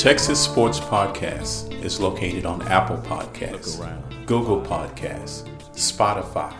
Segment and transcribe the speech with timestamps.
[0.00, 3.76] Texas Sports Podcast is located on Apple Podcasts,
[4.24, 6.54] Google Podcasts, Spotify.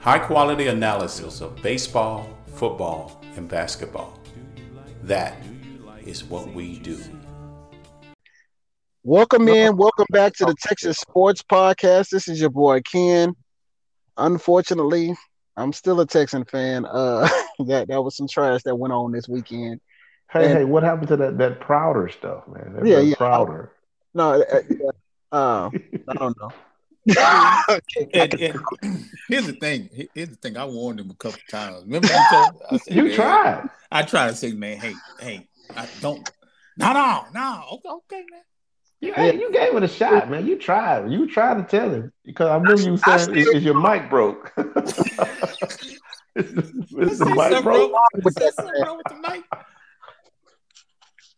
[0.00, 4.18] High quality analysis of baseball, football, and basketball.
[5.04, 5.36] That
[6.04, 6.98] is what we do.
[9.04, 9.76] Welcome in.
[9.76, 12.08] Welcome back to the Texas Sports Podcast.
[12.08, 13.32] This is your boy Ken.
[14.16, 15.14] Unfortunately,
[15.56, 16.84] I'm still a Texan fan.
[16.84, 17.28] Uh,
[17.60, 19.80] that that was some trash that went on this weekend.
[20.32, 22.74] Hey, and, hey, what happened to that that Prouder stuff, man?
[22.74, 23.14] That yeah, yeah.
[23.16, 23.72] Prouder.
[24.14, 24.60] No, uh,
[25.32, 25.70] uh,
[26.08, 26.52] I don't know.
[28.14, 29.88] and, and, here's the thing.
[30.14, 30.56] Here's the thing.
[30.56, 31.84] I warned him a couple times.
[31.84, 33.68] Remember, you, told, I said, you tried.
[33.92, 36.28] I tried to say, man, hey, hey, I don't.
[36.76, 37.64] No, no, no.
[37.72, 38.40] Okay, okay, man.
[39.00, 40.46] You, hey, you gave it a shot, man.
[40.46, 41.12] You tried.
[41.12, 44.52] You tried to tell him because I remember you saying, "Is, is your mic broke?"
[46.34, 47.92] is, is the mic broke?
[48.24, 48.54] With that,
[48.96, 49.44] with the mic?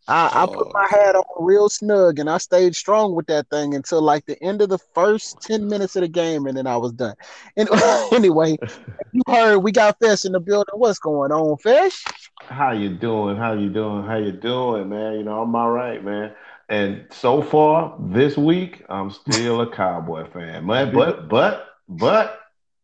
[0.09, 0.71] I, I put oh.
[0.73, 4.41] my hat on real snug and I stayed strong with that thing until like the
[4.43, 7.15] end of the first 10 minutes of the game and then I was done.
[7.55, 7.69] And
[8.11, 8.57] anyway,
[9.11, 10.73] you heard we got Fish in the building.
[10.73, 12.03] What's going on, Fish?
[12.41, 13.37] How you doing?
[13.37, 14.03] How you doing?
[14.03, 15.13] How you doing, man?
[15.13, 16.33] You know, I'm all right, man.
[16.69, 20.65] And so far this week, I'm still a Cowboy fan.
[20.65, 22.39] But but but but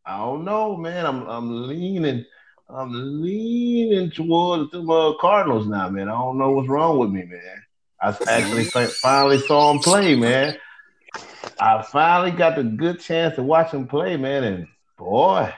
[0.06, 1.08] I don't know, man.
[1.08, 2.26] I'm I'm leaning
[2.68, 6.10] I'm leaning towards the uh, Cardinals now, man.
[6.10, 7.64] I don't know what's wrong with me, man.
[8.02, 8.64] I actually
[9.02, 10.58] finally saw him play, man.
[11.60, 14.44] I finally got the good chance to watch him play, man.
[14.44, 15.54] And boy,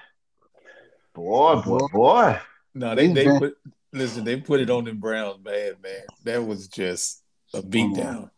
[1.13, 2.39] boy, boy, boy.
[2.73, 3.57] No, they they put
[3.93, 4.25] listen.
[4.25, 6.01] They put it on them Browns bad, man.
[6.25, 7.23] That was just
[7.53, 8.29] a beatdown.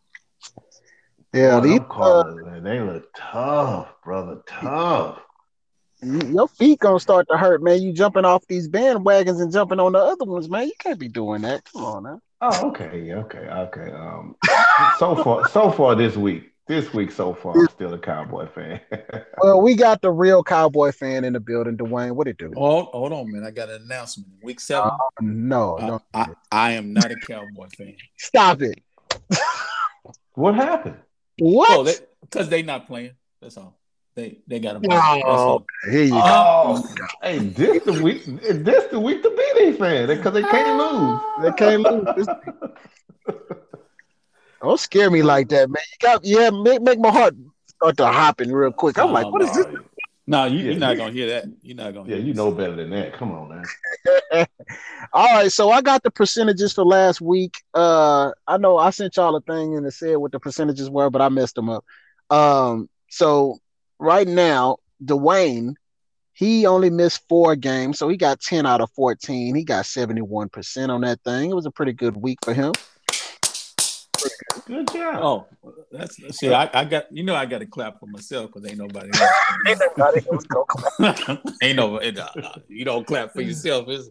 [1.34, 4.42] Yeah, these uh, they look tough, brother.
[4.46, 5.20] Tough
[6.02, 7.82] your feet gonna start to hurt, man.
[7.82, 10.66] You jumping off these bandwagons and jumping on the other ones, man.
[10.66, 11.64] You can't be doing that.
[11.72, 12.20] Come on now.
[12.42, 13.92] Oh, okay, okay, okay.
[13.92, 14.34] Um,
[14.98, 18.80] so far, so far this week, this week so far, I'm still a Cowboy fan.
[19.42, 22.12] well, we got the real Cowboy fan in the building, Dwayne.
[22.12, 22.52] What it do?
[22.56, 23.44] Oh, hold on, man.
[23.44, 24.30] I got an announcement.
[24.42, 24.90] Week seven.
[24.90, 26.02] Uh, no, I, no.
[26.14, 27.96] I, I am not a Cowboy fan.
[28.16, 28.82] Stop it.
[30.32, 30.96] what happened?
[31.38, 31.86] What?
[32.22, 33.12] Because oh, they, they not playing.
[33.42, 33.79] That's all.
[34.20, 34.82] They they got him.
[34.90, 37.06] Oh, here you oh, go.
[37.22, 38.22] hey, this the week.
[38.26, 41.20] This the week to be these fans because they can't lose.
[41.42, 42.26] They can't lose.
[44.62, 45.82] Don't scare me like that, man.
[45.90, 47.34] You got yeah, make make my heart
[47.66, 48.98] start to hopping real quick.
[48.98, 49.48] I'm oh, like, what no.
[49.48, 49.66] is this?
[50.26, 51.46] No, you, are not gonna hear that.
[51.62, 52.10] You're not gonna.
[52.10, 53.14] Yeah, you know better than that.
[53.14, 54.46] Come on, man.
[55.14, 57.54] All right, so I got the percentages for last week.
[57.72, 61.08] Uh, I know I sent y'all a thing and it said what the percentages were,
[61.08, 61.86] but I messed them up.
[62.28, 63.58] Um, so
[64.00, 65.74] right now, Dwayne,
[66.32, 69.54] he only missed four games, so he got 10 out of 14.
[69.54, 71.50] He got 71% on that thing.
[71.50, 72.72] It was a pretty good week for him.
[74.66, 75.22] Good job.
[75.22, 75.46] Oh,
[75.90, 78.78] that's see, I, I got you know I got to clap for myself because ain't
[78.78, 79.30] nobody else.
[79.66, 81.46] ain't nobody else clap.
[81.62, 82.28] ain't no, it, uh,
[82.68, 83.88] you don't clap for yourself.
[83.88, 84.10] Is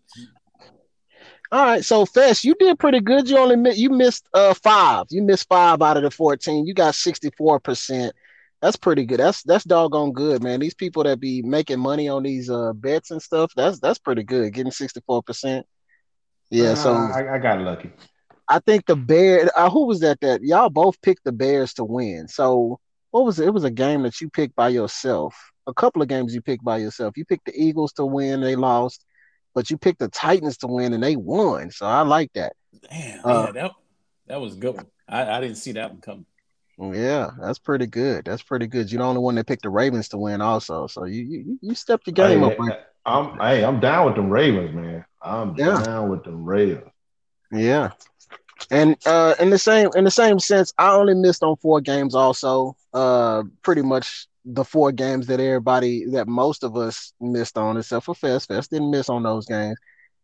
[1.51, 3.29] all right, so Fest, you did pretty good.
[3.29, 5.05] You only missed, you missed uh five.
[5.09, 6.65] You missed five out of the fourteen.
[6.65, 8.13] You got sixty four percent.
[8.61, 9.19] That's pretty good.
[9.19, 10.59] That's that's doggone good, man.
[10.59, 14.23] These people that be making money on these uh bets and stuff, that's that's pretty
[14.23, 14.53] good.
[14.53, 15.63] Getting 64%.
[16.51, 17.91] Yeah, uh, so I, I, got lucky.
[18.49, 21.85] I think the Bear uh, who was that that y'all both picked the Bears to
[21.85, 22.27] win.
[22.27, 22.79] So
[23.11, 23.47] what was it?
[23.47, 25.35] It was a game that you picked by yourself.
[25.67, 27.15] A couple of games you picked by yourself.
[27.15, 29.05] You picked the Eagles to win, they lost,
[29.53, 31.71] but you picked the Titans to win and they won.
[31.71, 32.53] So I like that.
[32.89, 33.71] Damn, uh, yeah, that
[34.27, 34.85] that was good.
[35.07, 36.25] I, I didn't see that one coming.
[36.81, 38.25] Yeah, that's pretty good.
[38.25, 38.91] That's pretty good.
[38.91, 40.87] You're the only one that picked the Ravens to win, also.
[40.87, 42.59] So you you, you stepped the game hey, up.
[42.59, 42.77] Man.
[43.05, 45.05] I'm hey, I'm down with them Ravens, man.
[45.21, 45.83] I'm yeah.
[45.83, 46.89] down with them Ravens.
[47.51, 47.91] Yeah,
[48.71, 52.15] and uh, in the same in the same sense, I only missed on four games.
[52.15, 57.77] Also, uh, pretty much the four games that everybody that most of us missed on,
[57.77, 58.47] except for Fest.
[58.47, 59.77] Fest didn't miss on those games.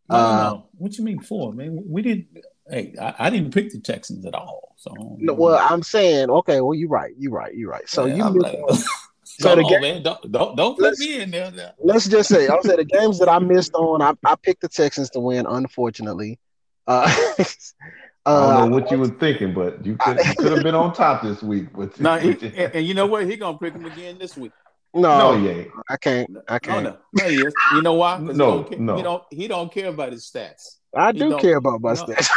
[0.08, 0.68] No, uh, no.
[0.78, 1.82] What you mean four, man?
[1.86, 2.28] We didn't.
[2.68, 4.74] Hey, I, I, didn't pick the Texans at all.
[4.76, 7.88] So no, well, I'm saying, okay, well, you're right, you're right, you're right.
[7.88, 8.54] So yeah, you missed.
[8.54, 8.78] Like,
[9.24, 11.50] so the on, game, man, don't don't, don't put me in there.
[11.52, 11.72] Now.
[11.78, 14.68] Let's just say, I'll say the games that I missed on, I, I picked the
[14.68, 15.46] Texans to win.
[15.46, 16.38] Unfortunately,
[16.88, 17.06] uh,
[18.26, 20.92] I don't know what you were thinking, but you could, you could have been on
[20.92, 21.66] top this week.
[21.72, 23.26] But no, and, and, you know what?
[23.26, 24.52] He gonna pick him again this week.
[24.92, 26.36] No, no, yeah, I can't.
[26.48, 26.84] I can't.
[26.84, 27.54] No, no, no he is.
[27.74, 28.18] You know why?
[28.18, 29.22] No, he no, he don't.
[29.30, 30.75] He don't care about his stats.
[30.96, 32.28] I do care about my stats.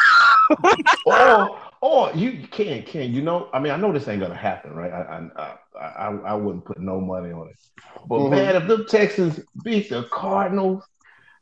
[1.06, 4.74] or or you can can you know I mean I know this ain't gonna happen
[4.74, 7.56] right I I I, I wouldn't put no money on it
[8.08, 8.32] but mm-hmm.
[8.32, 10.84] man if the Texans beat the Cardinals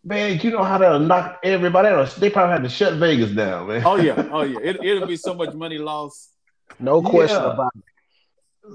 [0.07, 2.09] Man, you know how that'll knock everybody out.
[2.15, 3.81] They probably had to shut Vegas down, man.
[3.85, 4.59] Oh yeah, oh yeah.
[4.63, 6.31] It, it'll be so much money lost.
[6.79, 7.53] No question Yeah.
[7.53, 7.83] about it.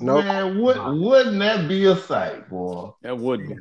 [0.03, 0.25] Nope.
[0.27, 2.91] Man, would, wouldn't that be a sight, boy?
[3.01, 3.57] That would be.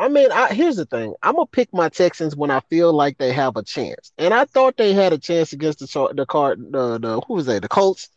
[0.00, 1.14] I mean, I, here's the thing.
[1.22, 4.46] I'm gonna pick my Texans when I feel like they have a chance, and I
[4.46, 7.58] thought they had a chance against the Char- the card the the who was they
[7.58, 8.08] the Colts,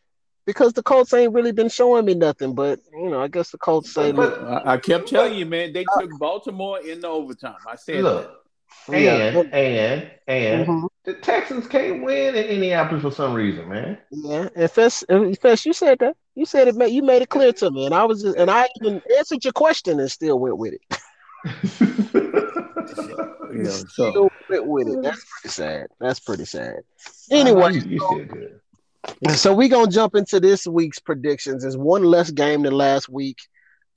[0.46, 2.56] because the Colts ain't really been showing me nothing.
[2.56, 5.46] But you know, I guess the Colts say, But- look, I, I kept telling you,
[5.46, 5.74] man.
[5.74, 7.58] They took Baltimore in the overtime.
[7.70, 8.32] I said Look,
[8.88, 9.02] that.
[9.02, 13.98] yeah, and and and mhm, the Texans can't win in Indianapolis for some reason, man.
[14.10, 14.48] yeah.
[14.56, 16.16] And Fess, and Fess, you said that.
[16.36, 16.92] You said it.
[16.92, 19.54] You made it clear to me, and I was, just, and I even answered your
[19.54, 20.82] question and still went with it.
[23.54, 23.70] Yeah.
[23.70, 24.30] So Still
[24.66, 25.02] with it.
[25.02, 25.88] That's pretty sad.
[26.00, 26.80] That's pretty sad.
[27.32, 28.60] Anyway, you,
[29.22, 29.36] you.
[29.36, 31.62] So we gonna jump into this week's predictions.
[31.62, 33.38] There's one less game than last week.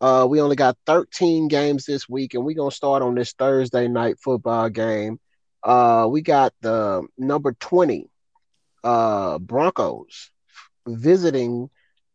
[0.00, 3.88] Uh, we only got 13 games this week, and we're gonna start on this Thursday
[3.88, 5.18] night football game.
[5.62, 8.08] Uh, we got the number 20
[8.84, 10.30] uh Broncos
[10.86, 11.68] visiting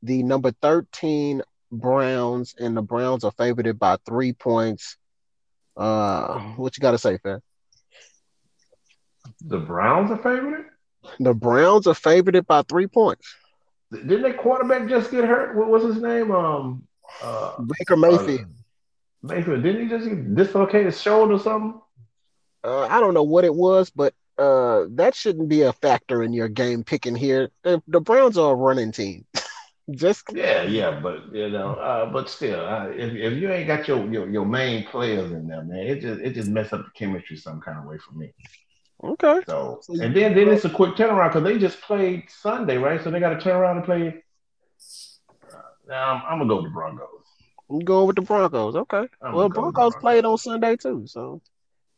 [0.04, 1.42] the number 13
[1.72, 4.98] Browns, and the Browns are favored by three points.
[5.76, 7.42] Uh, what you gotta say, Fat?
[9.42, 10.66] The Browns are favored.
[11.20, 13.36] The Browns are favored by three points.
[13.92, 15.56] Didn't that quarterback just get hurt?
[15.56, 16.32] What was his name?
[16.32, 16.88] Um,
[17.22, 18.46] uh, Baker Mayfield.
[19.22, 19.64] Mayfield.
[19.64, 21.80] Didn't he just dislocate his shoulder or something?
[22.64, 26.34] Uh, I don't know what it was, but uh, that shouldn't be a factor in
[26.34, 27.50] your game picking here.
[27.64, 29.26] The, the Browns are a running team.
[29.92, 33.88] Just Yeah, yeah, but you know, uh, but still, uh, if, if you ain't got
[33.88, 36.92] your, your your main players in there, man, it just it just mess up the
[36.96, 38.34] chemistry some kind of way for me.
[39.04, 39.42] okay.
[39.48, 43.02] So, So and then then it's a quick turnaround because they just played Sunday, right?
[43.04, 44.24] So they got to turn around and play.
[45.52, 45.58] Uh,
[45.88, 47.08] now I'm, I'm gonna go with the Broncos.
[47.70, 48.76] You going with the Broncos?
[48.76, 49.08] Okay.
[49.22, 50.02] I'm well, gonna go with the Broncos Broncos.
[50.02, 51.42] played on Sunday too, so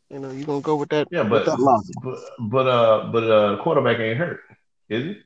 [0.09, 1.07] you know you're gonna go with that.
[1.11, 4.41] Yeah, with but that but but uh but uh quarterback ain't hurt,
[4.89, 5.21] is he?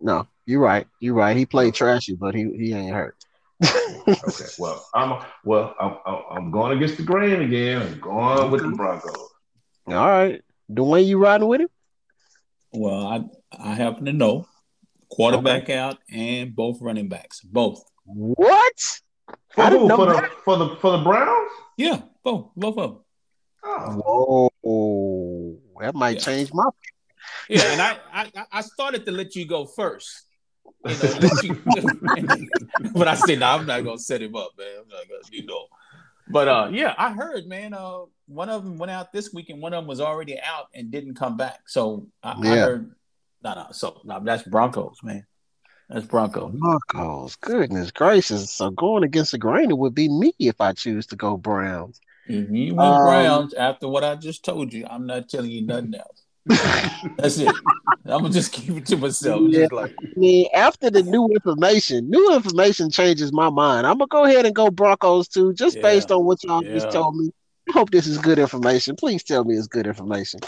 [0.00, 0.86] No, you're right.
[1.00, 1.36] You're right.
[1.36, 3.16] He played trashy, but he he ain't hurt.
[3.62, 7.82] Okay, well I'm well I'm I'm- I'm going against the grain again.
[7.82, 9.28] I'm going with the Broncos.
[9.86, 10.42] All right,
[10.72, 11.68] Dwayne, you riding with him?
[12.72, 14.46] well, I I happen to know
[15.10, 17.82] quarterback out and both running backs, both.
[18.06, 19.00] What?
[19.54, 19.88] For I didn't who?
[19.88, 21.50] know For the for the for the Browns?
[21.76, 23.00] Yeah, both, both of them.
[23.64, 26.20] Oh, Whoa, that might Yeah.
[26.22, 26.64] change my.
[27.48, 30.26] Yeah, and I, I I started to let you go first.
[30.84, 31.56] You know, you,
[32.94, 34.68] but I said, no, I'm not gonna set him up, man.
[34.80, 35.66] I'm not gonna, you know.
[36.28, 37.74] But uh, yeah, I heard, man.
[37.74, 40.66] Uh, one of them went out this week, and one of them was already out
[40.74, 41.60] and didn't come back.
[41.66, 42.64] So I, I Yeah.
[42.64, 42.94] heard,
[43.42, 43.66] no, no.
[43.72, 45.26] So no, that's Broncos, man.
[45.88, 46.54] That's Broncos.
[46.54, 48.52] Broncos, goodness gracious!
[48.52, 52.00] So going against the grain, it would be me if I choose to go Browns.
[52.26, 55.62] If you went Um, Browns after what I just told you, I'm not telling you
[55.62, 56.22] nothing else.
[57.16, 57.48] That's it.
[58.06, 59.42] I'm gonna just keep it to myself.
[59.44, 59.60] Yeah.
[59.60, 63.86] Just like I mean, after the new information, new information changes my mind.
[63.86, 65.82] I'm gonna go ahead and go Broncos too, just Yeah.
[65.82, 67.30] based on what y'all just told me.
[67.68, 68.96] I hope this is good information.
[68.96, 70.40] Please tell me it's good information.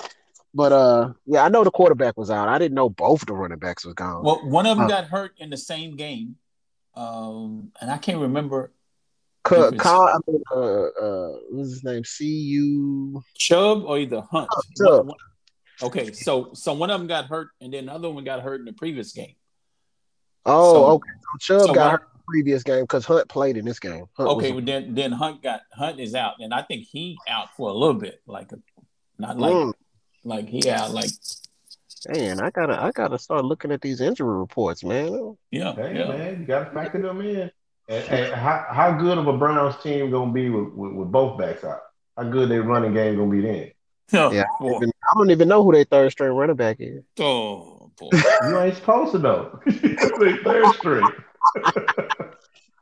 [0.55, 2.49] But uh, yeah, I know the quarterback was out.
[2.49, 4.25] I didn't know both the running backs was gone.
[4.25, 4.89] Well, one of them Uh.
[4.89, 6.37] got hurt in the same game,
[6.95, 8.73] um, and I can't remember
[9.45, 12.05] Ca- if it's- Ca- I mean, uh, uh, what's his name?
[12.05, 13.23] C U.
[13.35, 14.49] Chubb or either Hunt.
[14.77, 14.89] Chubb.
[14.99, 15.17] One- one-
[15.83, 18.67] okay, so so one of them got hurt, and then another one got hurt in
[18.67, 19.35] the previous game.
[20.45, 21.11] Oh, So- okay.
[21.23, 23.79] So Chubb so got one- hurt in the previous game because Hunt played in this
[23.79, 24.07] game.
[24.17, 27.19] Hunt was- Okay, well then then Hunt got Hunt is out, and I think he
[27.29, 28.59] out for a little bit, like a,
[29.19, 29.73] not like Mm,
[30.25, 31.11] like he out like
[32.09, 35.37] man, I gotta, I gotta start looking at these injury reports, man.
[35.53, 36.09] yeah hey yeah.
[36.09, 37.51] man, you got to factor them in.
[37.89, 41.39] And, and how how good of a Browns team gonna be with, with, with both
[41.39, 41.81] backs out?
[42.17, 43.71] How good their running game gonna be then?
[44.13, 44.77] Yeah, boy.
[44.77, 47.03] Even- I don't even know who their third string running back is.
[47.19, 48.11] Oh boy.
[48.49, 49.61] You ain't supposed to know.
[49.67, 51.09] they third string.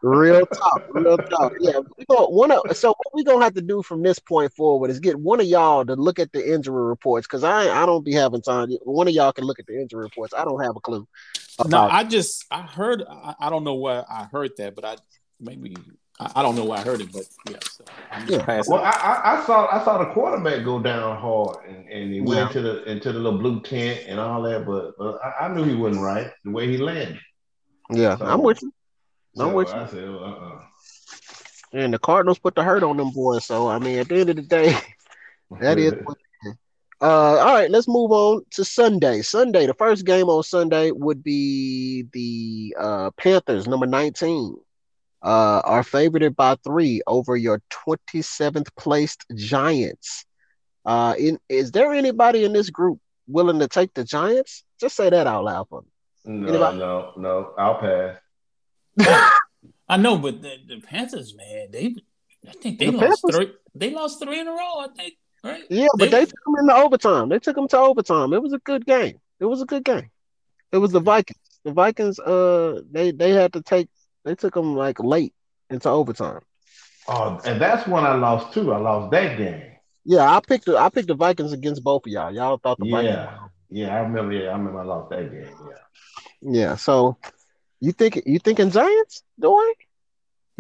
[0.02, 1.52] Real talk, real talk.
[1.60, 4.50] Yeah, we go one of so what we gonna have to do from this point
[4.54, 7.84] forward is get one of y'all to look at the injury reports because I I
[7.84, 8.70] don't be having time.
[8.84, 10.32] One of y'all can look at the injury reports.
[10.34, 11.06] I don't have a clue.
[11.66, 14.86] No, uh, I just I heard I, I don't know where I heard that, but
[14.86, 14.96] I
[15.38, 15.76] maybe
[16.20, 17.58] I, I don't know where I heard it, but yeah.
[17.70, 18.62] So I'm Yeah.
[18.68, 22.20] Well, I, I, I saw I saw the quarterback go down hard, and, and he
[22.20, 22.46] went Yeah.
[22.46, 24.66] into the into the little blue tent and all that.
[24.66, 27.18] But, but I, I knew he wasn't right the way he landed.
[27.90, 28.72] yeah, So- I'm with you.
[29.38, 29.80] I'm So with you.
[29.80, 30.60] I said, uh, uh
[31.72, 33.44] And the Cardinals put the hurt on them boys.
[33.46, 34.76] So I mean, at the end of the day,
[35.60, 35.92] that is.
[36.04, 36.54] what it is.
[37.02, 39.22] Uh, all right, let's move on to Sunday.
[39.22, 44.54] Sunday, the first game on Sunday would be the uh, Panthers, number 19,
[45.22, 50.24] uh, are favored by three over your 27th placed Giants.
[50.86, 52.98] Uh, in, is there anybody in this group
[53.28, 54.64] willing to take the Giants?
[54.80, 55.88] Just say that out loud for me.
[56.24, 56.78] No, Anybody?
[56.78, 57.54] no, no.
[57.58, 58.16] I'll pass.
[59.88, 61.94] I know, but the, the Panthers, man, they
[62.48, 63.52] I think they The lost Panthers- three.
[63.74, 64.80] They lost three in a row.
[64.80, 65.62] I think, right?
[65.70, 67.28] Yeah, but they took them into overtime.
[67.28, 68.32] They took them to overtime.
[68.32, 69.20] It was a good game.
[69.38, 70.10] It was a good game.
[70.72, 71.38] It was the Vikings.
[71.64, 73.88] The Vikings, uh, they they had to take.
[74.24, 75.34] They took them like late
[75.68, 76.40] into overtime.
[77.08, 78.72] Oh, and that's when I lost too.
[78.72, 79.62] I lost that game.
[80.04, 82.32] Yeah, I picked the I picked the Vikings against both of y'all.
[82.32, 83.14] Y'all thought the Vikings.
[83.70, 83.94] Yeah, yeah.
[83.94, 84.32] I remember.
[84.32, 84.80] Yeah, I remember.
[84.80, 85.54] I lost that game.
[85.68, 86.52] Yeah.
[86.52, 86.76] Yeah.
[86.76, 87.16] So
[87.80, 89.72] you think you thinking Giants, Dwayne?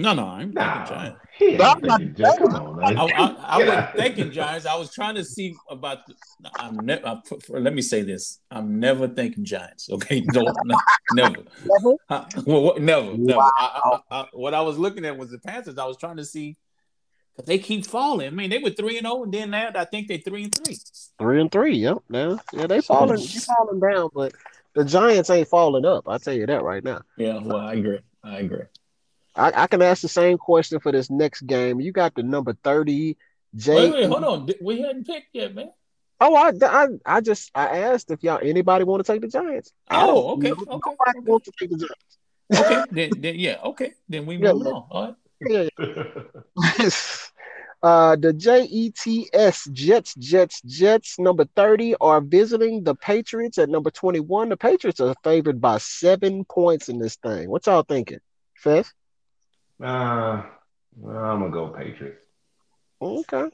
[0.00, 1.20] No, no, I'm Nah, thinking Giants.
[1.38, 2.38] he ain't I'm not- thinking Giants.
[2.38, 3.02] Come on, I.
[3.02, 3.96] I, I Get was out.
[3.96, 4.66] thinking Giants.
[4.66, 6.06] I was trying to see about.
[6.06, 6.14] The,
[6.58, 7.06] I'm never.
[7.06, 8.40] Uh, I, for, let me say this.
[8.50, 9.90] I'm never thinking Giants.
[9.90, 10.76] Okay, no, no
[11.12, 11.36] never.
[11.64, 11.94] Never?
[12.08, 12.24] Huh?
[12.46, 13.38] Well, what, never, never.
[13.38, 13.50] Wow.
[13.58, 13.80] I,
[14.10, 15.76] I, I, what I was looking at was the Panthers.
[15.78, 16.56] I was trying to see
[17.36, 18.26] because they keep falling.
[18.28, 20.54] I mean, they were three and zero, and then now I think they're three and
[20.54, 20.78] three.
[21.18, 21.76] Three and three.
[21.76, 21.98] Yep.
[22.10, 22.36] Yeah.
[22.52, 22.66] Yeah.
[22.66, 23.16] They falling.
[23.16, 24.32] They falling down, but
[24.74, 26.08] the Giants ain't falling up.
[26.08, 27.02] I tell you that right now.
[27.18, 27.98] Yeah, well, I agree.
[28.24, 28.64] I agree.
[29.40, 31.80] I, I can ask the same question for this next game.
[31.80, 33.16] You got the number thirty.
[33.56, 33.74] J.
[33.74, 34.48] Wait, wait, hold on.
[34.60, 35.70] We hadn't picked yet, man.
[36.20, 39.72] Oh, I, I, I just I asked if y'all anybody want to take the Giants.
[39.90, 41.30] Oh, okay, okay, Nobody okay.
[41.30, 42.18] wants to take the Giants.
[42.54, 44.84] Okay, then, then yeah, okay, then we Yeah, on.
[44.90, 45.14] All right.
[45.40, 46.90] Yeah, yeah.
[47.82, 54.20] uh, the Jets Jets Jets Jets number thirty are visiting the Patriots at number twenty
[54.20, 54.50] one.
[54.50, 57.48] The Patriots are favored by seven points in this thing.
[57.48, 58.20] What y'all thinking,
[58.56, 58.92] Fez?
[59.82, 62.26] Uh, I'm gonna go Patriots.
[63.00, 63.48] Okay,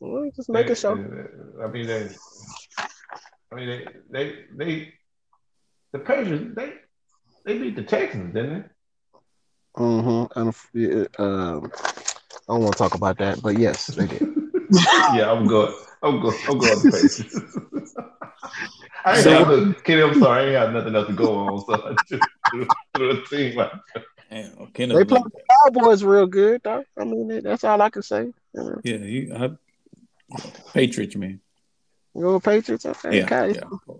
[0.00, 1.62] well, just making sure.
[1.62, 2.08] I mean, they,
[3.52, 4.92] I mean, they, they, they,
[5.92, 6.72] the Patriots, they,
[7.44, 9.80] they beat the Texans, didn't they?
[9.82, 10.38] Mm-hmm.
[10.38, 11.72] And, uh, um,
[12.48, 14.22] I don't want to talk about that, but yes, they did.
[15.14, 15.74] yeah, I'm going.
[16.02, 16.36] I'm going.
[16.48, 17.40] I'm going the Patriots.
[19.04, 21.74] I ain't have Kenny, I'm sorry, I ain't have nothing else to go on, so
[21.74, 23.80] I just threw, threw a team out.
[24.30, 25.30] Damn, okay, They play the
[25.64, 26.84] Cowboys real good, though.
[26.96, 28.32] I mean, that's all I can say.
[28.54, 29.50] You Yeah, you, I,
[30.72, 31.40] Patriots, man.
[32.14, 33.18] you go Patriots, okay.
[33.18, 33.58] Yeah, okay.
[33.58, 33.94] yeah.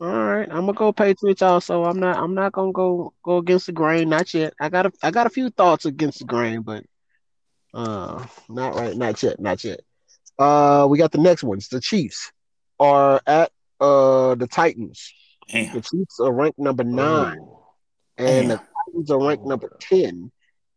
[0.00, 1.84] All right, I'm gonna go Patriots also.
[1.84, 4.52] I'm not I'm not gonna go go against the grain, not yet.
[4.60, 6.84] I got a I got a few thoughts against the grain, but
[7.72, 9.80] uh not right, not yet, not yet.
[10.38, 11.68] Uh we got the next ones.
[11.68, 12.32] The Chiefs
[12.80, 15.12] are at uh the Titans.
[15.72, 17.64] The Chiefs are ranked number nine, Oh,
[18.18, 18.66] and the Damn.
[18.94, 20.30] Titans are ranked number oh, ten.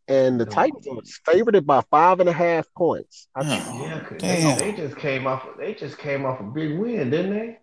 [0.10, 3.28] And the Titans are favored by five and a half points.
[3.36, 4.58] I, Oh, yeah, 'cause damn.
[4.58, 5.46] they, they just came off.
[5.60, 7.58] They just came off a big win, didn't they?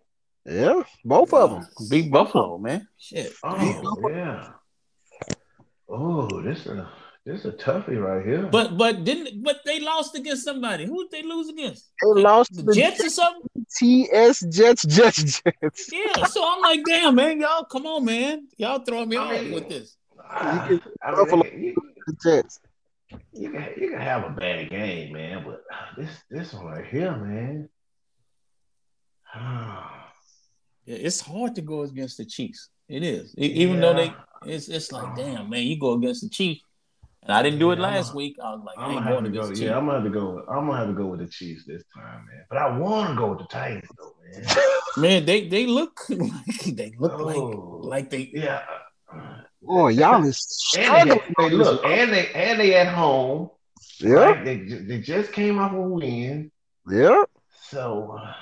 [0.46, 1.66] yeah, both of them.
[1.88, 2.86] Big Buffalo, man.
[2.98, 3.32] Shit.
[3.42, 4.50] Oh yeah.
[5.88, 6.86] Oh, this a
[7.24, 8.46] this a toughie right here.
[8.52, 10.84] But but didn't but they lost against somebody.
[10.84, 11.90] Who did they lose against?
[12.02, 13.42] They lost The the Jets or something?
[13.78, 15.90] TS Jets Jets Jets.
[15.90, 16.24] Yeah.
[16.26, 19.54] So I'm like, damn, man, y'all, come on, man, y'all throwing me I off mean-
[19.54, 19.96] with this.
[20.36, 21.74] Ah, You I mean, they- you,
[22.06, 22.60] The Jets.
[23.32, 25.62] you can you can have a bad game, man, but
[25.96, 27.68] this this one right here, man.
[30.86, 32.68] Yeah, it's hard to go against the Chiefs.
[32.90, 34.12] It is, E- even though they,
[34.44, 36.60] it's it's like, damn, man, you go against the Chiefs.
[37.22, 38.36] And I didn't do it Yeah, I'm last a- week.
[38.44, 39.42] I was like, I I'm ain't gonna have to go.
[39.46, 39.72] Yeah, Chiefs.
[39.72, 40.44] I'm gonna have to go.
[40.46, 42.44] I'm gonna have to go with the Chiefs this time, man.
[42.50, 44.44] But I want to go with the Titans, though, man.
[44.98, 47.80] Man, they they look like they look Oh.
[47.82, 48.60] like like they Yeah.
[49.64, 53.50] Boy, y'all is And they, hey, look, and they and they at home.
[54.00, 54.44] Yeah, Right?
[54.44, 56.50] They they just came off a win,
[56.90, 57.24] yeah.
[57.70, 58.18] so.
[58.18, 58.32] uh,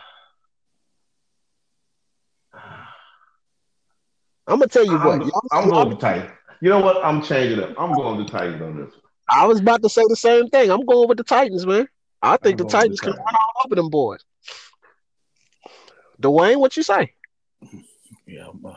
[4.47, 5.27] I'm gonna tell you I'm, what.
[5.27, 6.31] y'all- I'm going to the Titans.
[6.61, 7.05] You know what?
[7.05, 7.75] I'm changing up.
[7.79, 8.91] I'm going with the Titans on this.
[8.91, 9.01] one.
[9.29, 10.71] I was about to say the same thing.
[10.71, 11.89] I'm going with the Titans, man.
[12.23, 14.21] I think I'm the Titans the can run all over them boys.
[16.21, 17.15] Dwayne, what you say?
[18.27, 18.49] yeah.
[18.61, 18.77] man.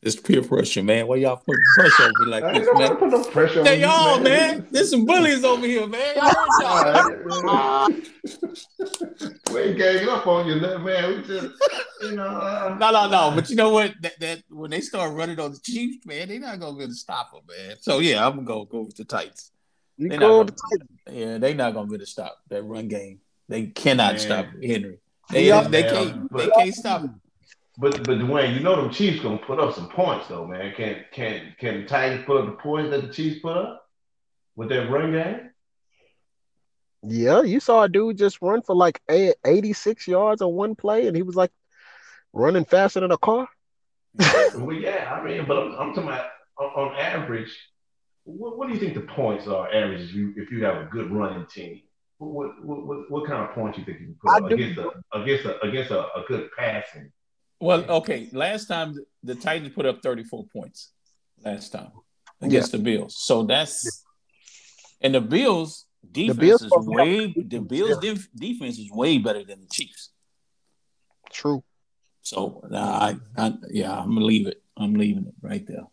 [0.00, 1.08] It's peer pressure, man.
[1.08, 2.96] Why y'all putting pressure on me like I this, man?
[2.96, 4.66] put no pressure on They you, y'all, man.
[4.70, 6.16] There's some bullies over here, man.
[6.16, 7.48] Y'all heard y'all.
[7.48, 8.02] All right.
[9.52, 11.16] we ain't ganging up on you, man.
[11.16, 11.48] We just,
[12.00, 12.22] you know.
[12.26, 13.32] Uh, No, no, no.
[13.34, 13.92] But you know what?
[14.02, 16.92] That, that when they start running on the Chiefs, man, they're not gonna be able
[16.92, 17.76] to stop them, man.
[17.80, 19.50] So yeah, I'm gonna go go with the Titans.
[19.96, 21.20] You They go with the gonna, Titans.
[21.32, 23.18] yeah, they not gonna be able to stop that run game.
[23.48, 24.18] They cannot Man.
[24.20, 24.98] stop Henry.
[25.30, 25.62] They Yeah.
[25.62, 27.20] they Yeah, can't they can't stop him.
[27.80, 30.74] But but Dwayne, you know them Chiefs gonna put up some points though, man.
[30.74, 33.86] Can can can the Titans put up the points that the Chiefs put up
[34.56, 35.50] with that run game?
[37.04, 41.06] Yeah, you saw a dude just run for like eight- 86 yards on one play,
[41.06, 41.52] and he was like
[42.32, 43.48] running faster than a car.
[44.56, 46.26] well, yeah, I mean, but I'm, I'm talking about
[46.58, 47.56] on, on average.
[48.24, 50.88] What, what do you think the points are average if you if you have a
[50.90, 51.82] good running team?
[52.18, 55.44] what, what, what, what kind of points you think you can put against a, against
[55.44, 57.12] a against a, a good passing?
[57.60, 58.28] Well, okay.
[58.32, 60.92] Last time the Titans put up 34 points.
[61.44, 61.90] Last time
[62.40, 62.78] against yeah.
[62.78, 63.16] the Bills.
[63.18, 64.04] So that's
[65.00, 68.14] and the Bills defense the Bills is way the Bills yeah.
[68.34, 70.10] defense is way better than the Chiefs.
[71.30, 71.62] True.
[72.22, 74.62] So nah, I, I yeah, I'm gonna leave it.
[74.76, 75.84] I'm leaving it right there.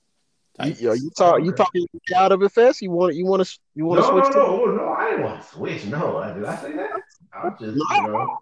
[0.63, 2.81] You, you talk, you talking out of it fast?
[2.81, 4.36] You want you want to you want to no, switch?
[4.36, 5.86] No, no, no, no, I didn't want to switch.
[5.86, 6.91] No, did I say that?
[7.34, 8.38] I was just you know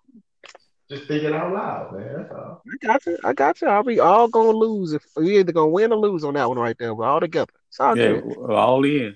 [0.95, 2.13] just thinking out loud, man.
[2.17, 2.63] That's all.
[2.67, 3.17] I got you.
[3.23, 3.67] I got you.
[3.67, 6.59] I'll be all gonna lose if we either gonna win or lose on that one
[6.59, 6.93] right there.
[6.93, 7.51] We're all together.
[7.69, 8.37] It's all yeah, good.
[8.49, 9.15] all in.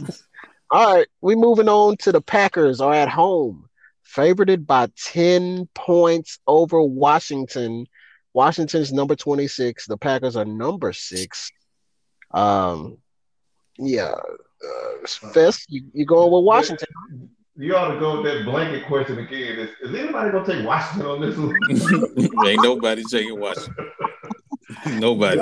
[0.71, 3.67] all right, we moving on to the Packers are at home,
[4.15, 7.87] favorited by ten points over Washington.
[8.33, 9.87] Washington's number twenty six.
[9.87, 11.51] The Packers are number six.
[12.31, 12.97] Um,
[13.77, 16.87] yeah, uh, Fest, you, you going with Washington?
[17.57, 19.59] You ought to go with that blanket question again.
[19.59, 21.57] Is, is anybody gonna take Washington on this one?
[22.47, 23.91] Ain't nobody taking Washington.
[24.99, 25.39] nobody.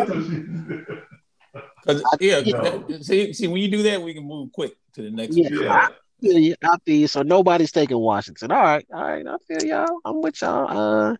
[2.19, 2.85] yeah, no.
[3.01, 5.35] see, see, when you do that, we can move quick to the next.
[5.35, 5.67] Yeah, one.
[5.69, 5.89] I
[6.21, 6.55] feel you.
[6.63, 7.07] I feel you.
[7.07, 8.51] So nobody's taking Washington.
[8.51, 9.25] All right, all right.
[9.25, 9.99] I feel y'all.
[10.05, 10.67] I'm with y'all.
[11.11, 11.15] Uh,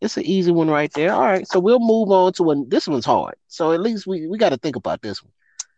[0.00, 1.12] it's an easy one right there.
[1.12, 2.68] All right, so we'll move on to one.
[2.68, 3.34] This one's hard.
[3.48, 5.32] So at least we we got to think about this one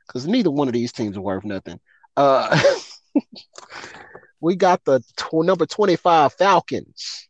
[0.06, 1.80] because neither one of these teams are worth nothing.
[2.18, 2.60] Uh.
[4.42, 7.28] we got the tw- number 25 Falcons,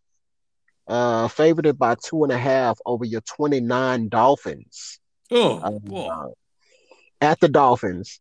[0.88, 4.98] uh, favored by two and a half over your 29 Dolphins.
[5.30, 6.28] Oh, uh,
[7.20, 8.18] at the Dolphins.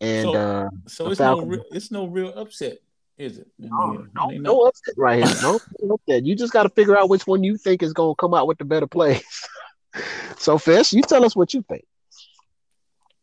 [0.00, 1.50] And so, uh, so it's Falcons.
[1.50, 2.78] no, re- it's no real upset,
[3.16, 3.46] is it?
[3.58, 5.34] No, no, no upset right here.
[5.40, 5.60] No
[5.94, 6.26] upset.
[6.26, 8.48] You just got to figure out which one you think is going to come out
[8.48, 9.48] with the better plays.
[10.38, 11.84] so, Fish, you tell us what you think.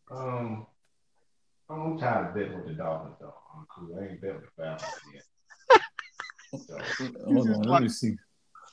[0.09, 0.65] Um,
[1.69, 3.40] I'm tired of betting with the Dolphins, though.
[3.55, 3.65] I'm.
[3.99, 5.23] I ain't betting with the Falcons yet.
[6.67, 6.77] so,
[7.25, 8.15] hold on, let me see.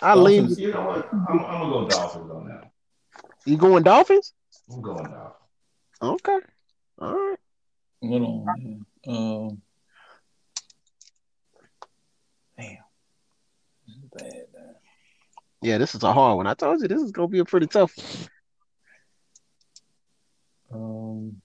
[0.00, 0.58] I leave.
[0.58, 1.08] You know what?
[1.12, 2.70] I'm, I'm, gonna go Dolphins on that.
[3.44, 4.32] You going Dolphins?
[4.70, 5.34] I'm going Dolphins.
[6.00, 6.38] Okay.
[7.00, 7.38] All right.
[8.02, 8.44] Hold on.
[8.44, 8.86] Man.
[9.06, 9.62] Um.
[12.56, 12.76] Damn.
[13.86, 14.74] This is bad, man.
[15.62, 16.46] Yeah, this is a hard one.
[16.46, 17.96] I told you this is gonna be a pretty tough.
[20.68, 20.80] one.
[20.80, 21.42] Um.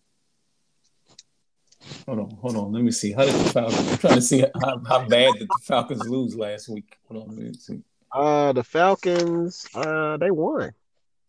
[2.08, 2.72] Hold on, hold on.
[2.72, 3.12] Let me see.
[3.12, 3.92] How did the Falcons?
[3.92, 6.98] I'm trying to see how, how bad did the Falcons lose last week.
[7.10, 7.82] Hold on, let me see.
[8.12, 10.74] Uh, the Falcons, uh, they won.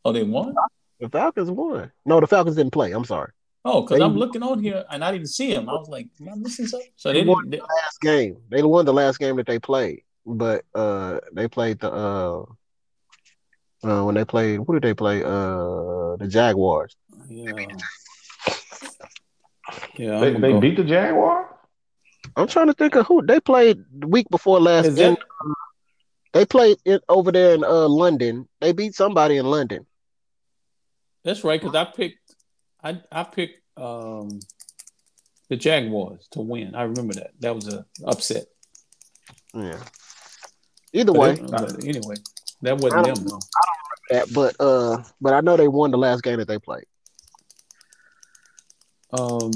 [0.04, 0.54] Oh, they won.
[1.00, 1.90] The Falcons won.
[2.04, 2.92] No, the Falcons didn't play.
[2.92, 3.32] I'm sorry.
[3.64, 5.70] Oh, because I'm looking on here and I didn't see him.
[5.70, 6.90] I was like, am I missing something?
[6.96, 8.36] So they, they won the last game.
[8.50, 12.44] They won the last game that they played, but uh, they played the uh,
[13.82, 14.60] uh when they played.
[14.66, 15.24] Who did they play?
[15.24, 16.94] Uh, the Jaguars.
[17.26, 17.66] Yeah.
[19.96, 21.48] Yeah, they, they beat the Jaguar.
[22.36, 24.86] I'm trying to think of who they played the week before last.
[24.86, 25.16] Is in,
[26.32, 28.48] they played it over there in uh, London.
[28.60, 29.86] They beat somebody in London.
[31.22, 32.34] That's right, because I picked,
[32.82, 34.40] I I picked um,
[35.48, 36.74] the Jaguars to win.
[36.74, 37.30] I remember that.
[37.40, 38.46] That was a upset.
[39.54, 39.78] Yeah.
[40.92, 42.16] Either but way, it, but anyway,
[42.62, 43.40] that wasn't them though.
[43.40, 46.48] I don't remember that, but uh, but I know they won the last game that
[46.48, 46.84] they played.
[49.14, 49.52] Um,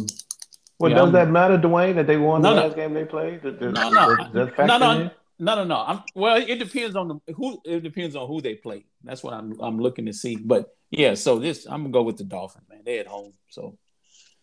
[0.79, 2.77] well, yeah, does I'm, that matter, Dwayne, that they won no, the last no.
[2.77, 3.43] game they played?
[3.43, 5.77] Does, no, no, does, does no, no, no, no, no.
[5.77, 7.61] I'm, well, it depends on the who.
[7.65, 8.85] It depends on who they play.
[9.03, 10.37] That's what I'm I'm looking to see.
[10.37, 12.83] But yeah, so this I'm gonna go with the Dolphins, man.
[12.85, 13.77] They at home, so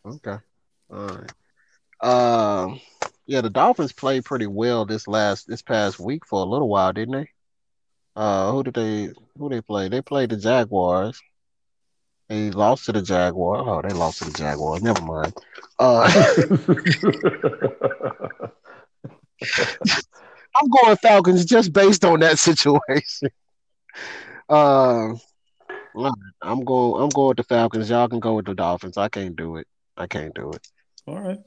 [0.06, 0.38] okay,
[0.90, 1.32] all right.
[2.02, 6.50] Um, uh, yeah, the Dolphins played pretty well this last this past week for a
[6.50, 7.30] little while, didn't they?
[8.16, 9.88] Uh, who did they who they play?
[9.88, 11.22] They played the Jaguars.
[12.30, 13.58] They lost to the Jaguar.
[13.58, 14.80] Oh, they lost to the Jaguar.
[14.80, 15.34] Never mind.
[15.78, 16.10] Uh,
[20.56, 23.30] I'm going Falcons just based on that situation.
[24.50, 25.14] Uh,
[25.96, 27.02] I'm going.
[27.02, 27.90] I'm going with the Falcons.
[27.90, 28.98] Y'all can go with the Dolphins.
[28.98, 29.68] I can't do it.
[29.98, 30.68] I can't do it.
[31.08, 31.40] All right.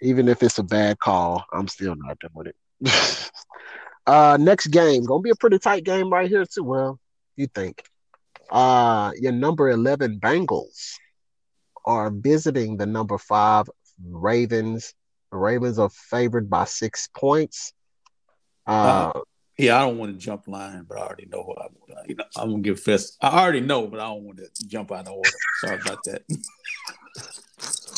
[0.00, 3.30] Even if it's a bad call, I'm still not doing it.
[4.06, 6.64] uh, next game gonna be a pretty tight game right here too.
[6.64, 6.98] Well,
[7.36, 7.84] you think?
[8.50, 10.94] Uh, your number 11 Bengals
[11.84, 13.68] are visiting the number five
[14.02, 14.94] Ravens.
[15.30, 17.72] The Ravens are favored by six points.
[18.66, 19.20] Uh, uh,
[19.58, 21.76] yeah, I don't want to jump line, but I already know what I'm,
[22.08, 23.16] you know, I'm gonna give Fest.
[23.20, 25.30] I already know, but I don't want to jump out of order.
[25.60, 26.22] Sorry about that.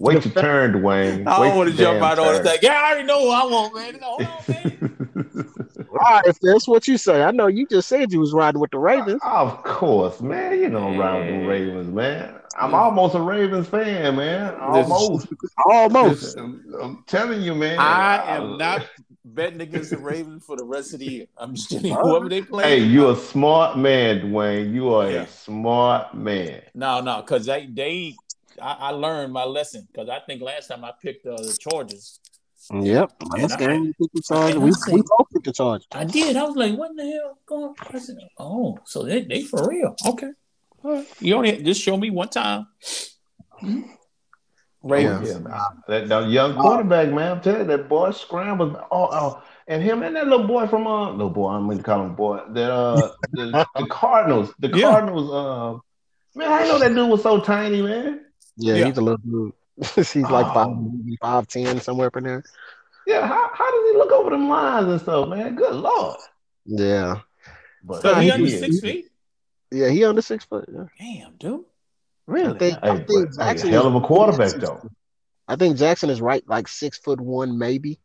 [0.00, 1.26] Wait your turn, Dwayne.
[1.26, 2.44] I Wait don't want to jump out on turn.
[2.44, 2.62] that.
[2.62, 3.98] Yeah, I already know who I want, man.
[4.00, 5.48] Hold on, man.
[5.90, 8.60] All right, if that's what you say, I know you just said you was riding
[8.60, 9.20] with the Ravens.
[9.24, 10.58] Uh, of course, man.
[10.60, 12.34] You gonna ride with the Ravens, man.
[12.56, 14.54] I'm almost a Ravens fan, man.
[14.56, 15.28] Almost.
[15.66, 16.36] Almost.
[16.36, 17.78] I'm, I'm telling you, man.
[17.78, 18.86] I am not
[19.24, 21.26] betting against the Ravens for the rest of the year.
[21.36, 22.64] I'm just telling you, whoever they play.
[22.64, 24.72] Hey, you're a smart man, Dwayne.
[24.72, 25.22] You are Yeah.
[25.22, 26.62] a smart man.
[26.74, 28.14] No, no, because they they
[28.60, 32.20] I, I learned my lesson because I think last time I picked uh, the Chargers.
[32.72, 33.12] Yep.
[33.32, 34.58] And Last I- game we picked the Chargers.
[34.58, 35.86] We, said- we both picked the Chargers.
[35.92, 36.36] I did.
[36.36, 37.74] I was like, what in the hell going?
[37.94, 39.94] I said, oh, so they they for real?
[40.06, 40.30] Okay,
[40.82, 41.06] All right.
[41.20, 42.66] you only just show me one time.
[43.52, 43.82] Hmm?
[44.82, 45.28] Ravens.
[45.28, 45.60] Yeah, man.
[45.88, 47.32] That, that young quarterback, man.
[47.32, 48.76] I'm telling you, that boy scrambled.
[48.90, 51.48] Oh, oh, and him and that little boy from uh, little boy.
[51.50, 52.40] I'm gonna call him boy.
[52.50, 54.52] That uh, the, the Cardinals.
[54.60, 54.90] The Yeah.
[54.90, 55.30] Cardinals.
[55.32, 55.78] Uh,
[56.38, 58.24] man, I know that dude was so tiny, man.
[58.58, 58.84] Yeah, Yeah.
[58.86, 59.52] he's a little dude.
[59.94, 60.54] he's like Oh.
[60.54, 60.76] five,
[61.20, 62.44] five ten somewhere up in there.
[63.06, 65.54] Yeah, how, how does he look over them lines and stuff, man?
[65.54, 66.18] Good lord.
[66.66, 67.20] Yeah,
[67.82, 68.58] But So he he under did.
[68.60, 69.06] six feet.
[69.70, 70.68] yeah, he under six foot.
[70.70, 70.84] Yeah.
[70.98, 71.64] Damn, dude.
[72.30, 74.90] I think, I think but, hey, Jackson hell of a is- quarterback though.
[75.50, 77.98] I think Jackson is right, like six foot one, maybe.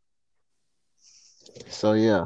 [1.69, 2.25] So yeah,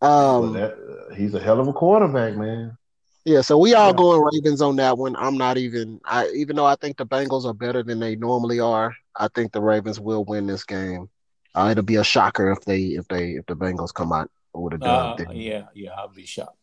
[0.00, 0.72] Well, um, that,
[1.10, 2.78] uh, he's a hell of a quarterback, man.
[3.26, 3.40] Yeah.
[3.42, 3.96] So we all Yeah.
[3.96, 5.16] going Ravens on that one.
[5.16, 6.00] I'm not even.
[6.04, 9.52] I even though I think the Bengals are better than they normally are, I think
[9.52, 11.10] the Ravens will win this game.
[11.54, 14.80] Uh, it'll be a shocker if they if they if the Bengals come out with
[14.80, 16.56] a Uh, yeah, yeah, I'll be shocked.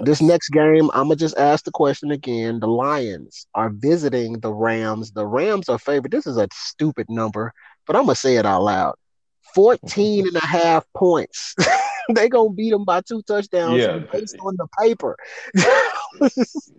[0.00, 2.60] This next game, I'm gonna just ask the question again.
[2.60, 5.12] The Lions are visiting the Rams.
[5.12, 6.10] The Rams are favored.
[6.10, 7.52] This is a stupid number,
[7.86, 8.94] but I'm gonna say it out loud.
[9.54, 11.54] 14 and a half points.
[12.14, 14.00] they gonna beat them by two touchdowns Yeah.
[14.12, 15.16] based on the paper.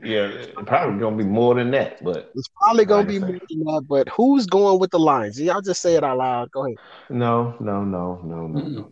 [0.03, 3.59] Yeah, it's probably gonna be more than that, but it's probably gonna be more than
[3.65, 5.41] that, but who's going with the Lions?
[5.41, 6.51] Y'all just say it out loud.
[6.51, 6.77] Go ahead.
[7.09, 8.89] no, no, no, no, no, no.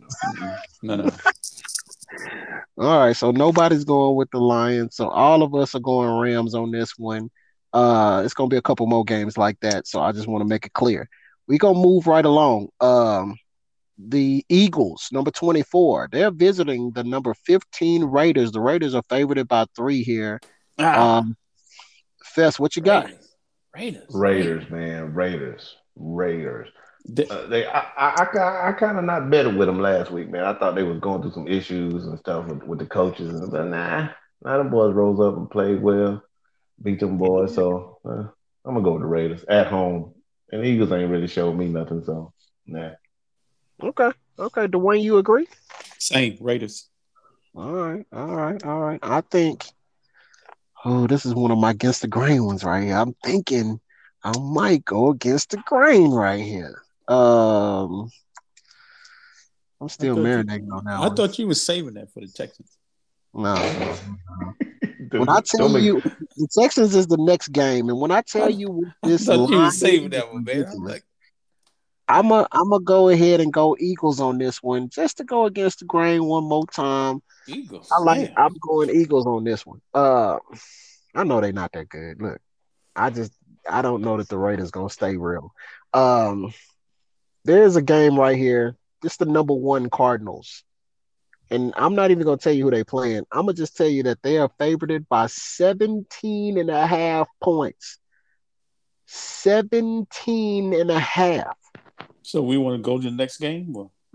[0.82, 1.10] No, no.
[2.78, 4.96] All right, so nobody's going with the Lions.
[4.96, 7.30] So all of us are going Rams on this one.
[7.72, 9.86] Uh it's gonna be a couple more games like that.
[9.86, 11.08] So I just want to make it clear.
[11.46, 12.68] We're gonna move right along.
[12.80, 13.36] Um
[13.98, 18.52] the Eagles, number 24, they're visiting the number 15 Raiders.
[18.52, 20.40] The Raiders are favored by three here.
[20.78, 21.36] Ah, Um
[22.24, 23.04] Fess, what you got?
[23.04, 23.30] Raiders.
[23.74, 24.04] Raiders.
[24.14, 26.68] Raiders, man, Raiders, Raiders.
[27.04, 30.30] The- Uh, they, I, I, I, I kind of not better with them last week,
[30.30, 30.44] man.
[30.44, 33.50] I thought they was going through some issues and stuff with, with the coaches, and
[33.50, 34.08] but nah,
[34.42, 36.22] nah, them boys rose up and played well,
[36.82, 37.54] beat them boys.
[37.54, 38.24] So uh,
[38.64, 40.14] I'm gonna go with the Raiders at home,
[40.50, 42.02] and the Eagles ain't really showed me nothing.
[42.04, 42.32] So
[42.66, 42.92] nah.
[43.84, 44.10] Okay.
[44.38, 44.66] Okay.
[44.66, 45.46] Dwayne, you agree?
[45.98, 46.88] Same Raiders.
[47.56, 48.98] All right, all right, all right.
[49.02, 49.64] I think,
[50.84, 52.96] oh, this is one of my against the grain ones right here.
[52.96, 53.78] I'm thinking
[54.24, 56.82] I might go against the grain right here.
[57.06, 58.10] Um,
[59.80, 61.14] I'm still I thought you- marinating on that I one.
[61.16, 62.76] thought you was saving that for the Texans.
[63.32, 63.54] no.
[65.10, 68.50] When I tell make- you the Texans is the next game, and when I tell
[68.50, 70.64] you what I this thought you line was saving that one, man.
[70.72, 71.04] I'm like,
[72.08, 75.46] I'm a I'm gonna go ahead and go Eagles on this one, just to go
[75.46, 77.22] against the grain one more time.
[77.46, 77.90] Eagles.
[77.96, 78.28] I like.
[78.28, 78.34] yeah.
[78.36, 79.80] I'm going Eagles on this one.
[79.92, 80.38] Uh,
[81.14, 82.20] I know they're not that good.
[82.20, 82.40] Look,
[82.94, 83.32] I just
[83.68, 85.52] I don't know that the Raiders gonna stay real.
[85.94, 86.52] Um,
[87.44, 88.76] there's a game right here.
[89.02, 90.62] It's the number one Cardinals,
[91.50, 93.24] and I'm not even gonna tell you who they playing.
[93.32, 97.98] I'm gonna just tell you that they are favored by 17 and a half points.
[99.06, 101.56] 17 and a half.
[102.24, 103.76] So we want to go to the next game?
[103.76, 103.90] Or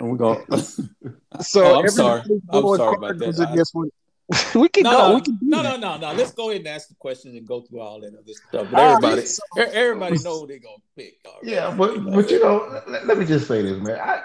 [0.00, 0.44] we go.
[1.40, 2.22] So Oh, I'm sorry.
[2.50, 3.48] I'm sorry about that.
[3.50, 3.90] in this one.
[4.54, 5.08] we can no, go.
[5.08, 6.12] no, we can no, no, no, no.
[6.12, 8.68] Let's go ahead and ask the questions and go through all that other stuff.
[8.70, 11.14] But All right, everybody, so- everybody know who they're gonna pick.
[11.26, 11.50] already.
[11.50, 13.98] Yeah, but but you know, let, let me just say this, man.
[13.98, 14.22] I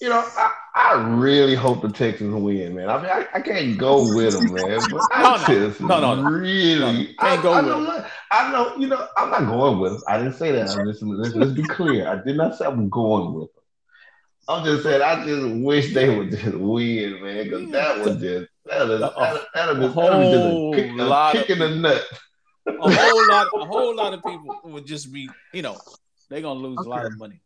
[0.00, 2.88] you know, I, I really hope the Texans win, man.
[2.88, 4.80] I mean, I, I can't go with them, man.
[4.90, 5.68] But I No, no.
[5.68, 6.30] just No, no, no.
[6.30, 7.06] really No, no.
[7.18, 8.04] I, Can't go I with know, them.
[8.32, 10.02] I know, you know, I'm not going with them.
[10.08, 10.70] I didn't say that.
[10.70, 12.08] I'm just, let's, let's be clear.
[12.08, 13.62] I did not say I'm going with them.
[14.48, 17.72] I'm just saying I just wish they would just win, man, because mm.
[17.72, 20.90] that was just that was that, that, that was that was just whole a kick,
[20.90, 22.04] a lot of in the nut.
[22.66, 25.78] a whole lot, a whole lot of people would just be, you know,
[26.28, 27.40] they're gonna lose a lot of money.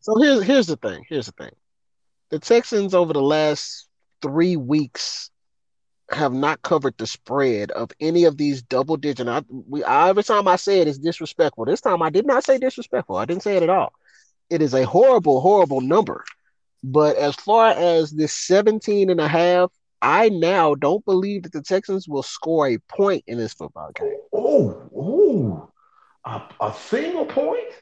[0.00, 1.04] So here's here's the thing.
[1.08, 1.50] Here's the thing.
[2.30, 3.88] The Texans over the last
[4.20, 5.30] three weeks
[6.10, 9.28] have not covered the spread of any of these double digit.
[9.28, 11.64] I, we I, every time I say it is disrespectful.
[11.64, 13.16] This time I did not say disrespectful.
[13.16, 13.92] I didn't say it at all.
[14.50, 16.24] It is a horrible, horrible number.
[16.82, 21.62] But as far as this 17 and a half, I now don't believe that the
[21.62, 24.16] Texans will score a point in this football game.
[24.32, 24.94] Oh, oh.
[24.96, 25.72] oh.
[26.24, 27.72] A, a single point?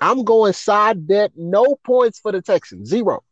[0.00, 3.22] I'm going side bet, no points for the Texans, zero.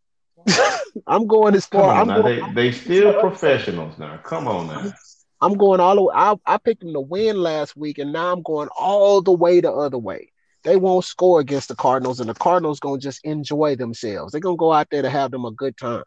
[1.07, 1.95] I'm going as far.
[2.01, 2.23] I'm now.
[2.23, 4.19] going, They they still professionals now.
[4.19, 4.93] Come on now.
[5.41, 6.15] I'm going all the way.
[6.15, 9.61] I, I picked them to win last week, and now I'm going all the way
[9.61, 10.33] the other way.
[10.65, 14.33] They won't score against the Cardinals, and the Cardinals gonna just enjoy themselves.
[14.33, 16.05] They're gonna go out there to have them a good time.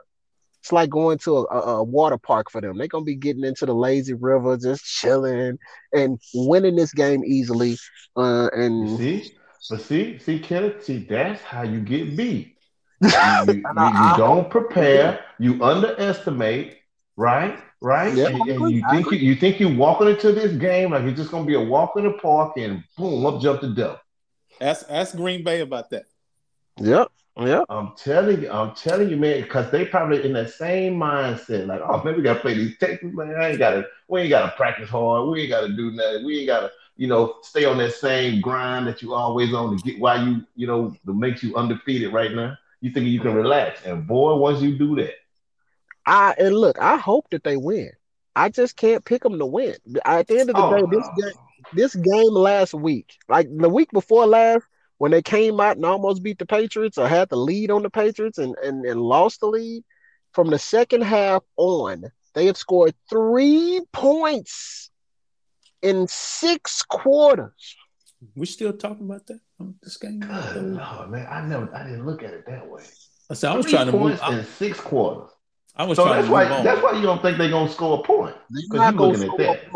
[0.62, 2.78] It's like going to a, a, a water park for them.
[2.78, 5.58] They're gonna be getting into the lazy river, just chilling
[5.92, 7.78] and winning this game easily.
[8.16, 9.34] Uh, You and see?
[9.70, 12.58] But see, see, Kenneth, see, that's how you get beat.
[13.04, 13.12] You,
[13.46, 16.78] you, you, I- you don't prepare, you underestimate,
[17.18, 17.60] right?
[17.82, 18.16] Right?
[18.16, 21.18] Yeah, and, and you think you, you think you're walking into this game like it's
[21.18, 24.00] just gonna be a walk in the park and boom, up jump the devil.
[24.62, 26.06] Ask ask Green Bay about that.
[26.80, 30.98] yep, Yeah, I'm telling you, I'm telling you, man, because they probably in that same
[30.98, 33.36] mindset, like, oh man, we gotta play these Texans, man.
[33.36, 36.48] I ain't gotta, we ain't gotta practice hard, we ain't gotta do nothing, we ain't
[36.48, 40.24] gotta, you know, stay on that same grind that you always on to get why
[40.24, 42.58] you, you know, that makes you undefeated right now.
[42.84, 45.14] You think you can relax, and boy, once you do that,
[46.06, 47.92] I and look, I hope that they win.
[48.36, 49.78] I just can't pick them to win.
[50.04, 53.70] At the end of the oh, day, this game, this game last week, like the
[53.70, 54.66] week before last,
[54.98, 57.90] when they came out and almost beat the Patriots or had the lead on the
[57.90, 59.86] Patriots and, and, and lost the lead,
[60.34, 64.90] from the second half on, they have scored three points
[65.82, 67.78] in six quarters.
[68.36, 69.40] We still talking about that
[69.82, 70.20] this game.
[70.20, 72.84] good lord, man, I never, I didn't look at it that way.
[73.30, 74.02] I said I was Three trying to move.
[74.02, 75.30] points I, in six quarters.
[75.76, 76.64] I was So trying that's to move why, on.
[76.64, 78.36] that's why you don't think they're gonna score a point.
[78.50, 79.72] They're Because not you gonna looking at that.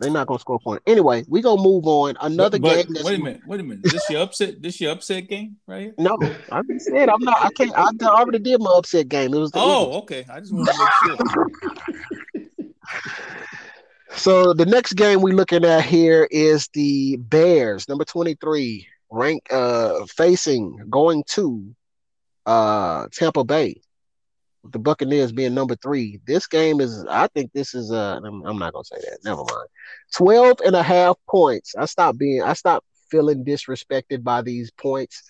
[0.00, 0.82] They're not gonna score a point.
[0.86, 2.16] Anyway, we gonna move on.
[2.20, 2.84] Another but, game.
[2.86, 3.82] but That's wait a minute, wait a minute.
[3.82, 4.62] This your upset?
[4.62, 5.94] This your upset game right here?
[5.98, 6.16] No,
[6.52, 7.44] I just said I'm not.
[7.44, 7.72] I can't.
[7.76, 9.34] I already did my upset game.
[9.34, 9.94] It was the oh, Eagles.
[9.94, 10.24] Oh, okay.
[10.30, 11.94] I just want to make sure.
[14.12, 20.04] So the next game we're looking at here is the Bears, number 23, rank uh
[20.06, 21.74] facing going to
[22.46, 23.80] uh Tampa Bay.
[24.70, 26.20] The Buccaneers being number three.
[26.26, 29.18] This game is I think this is uh I'm, I'm not gonna say that.
[29.24, 29.68] Never mind.
[30.14, 31.74] 12 and a half points.
[31.76, 35.22] I stopped being I stopped feeling disrespected by these points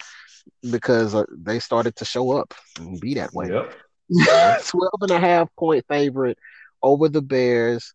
[0.71, 3.49] because uh, they started to show up and be that way.
[3.49, 3.75] Yep.
[4.67, 6.39] 12 and a half point favorite
[6.83, 7.95] over the Bears.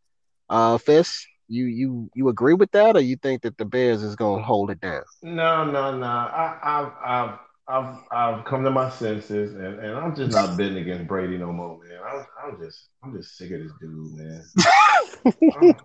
[0.50, 4.16] Uh, Fess, you you you agree with that, or you think that the Bears is
[4.16, 5.04] gonna hold it down?
[5.22, 6.06] No, no, no.
[6.06, 10.78] I, I've, I've, I've, I've come to my senses, and, and I'm just not betting
[10.78, 12.00] against Brady no more, man.
[12.06, 14.44] I'm, I'm just, I'm just sick of this dude, man.
[15.62, 15.76] I'm-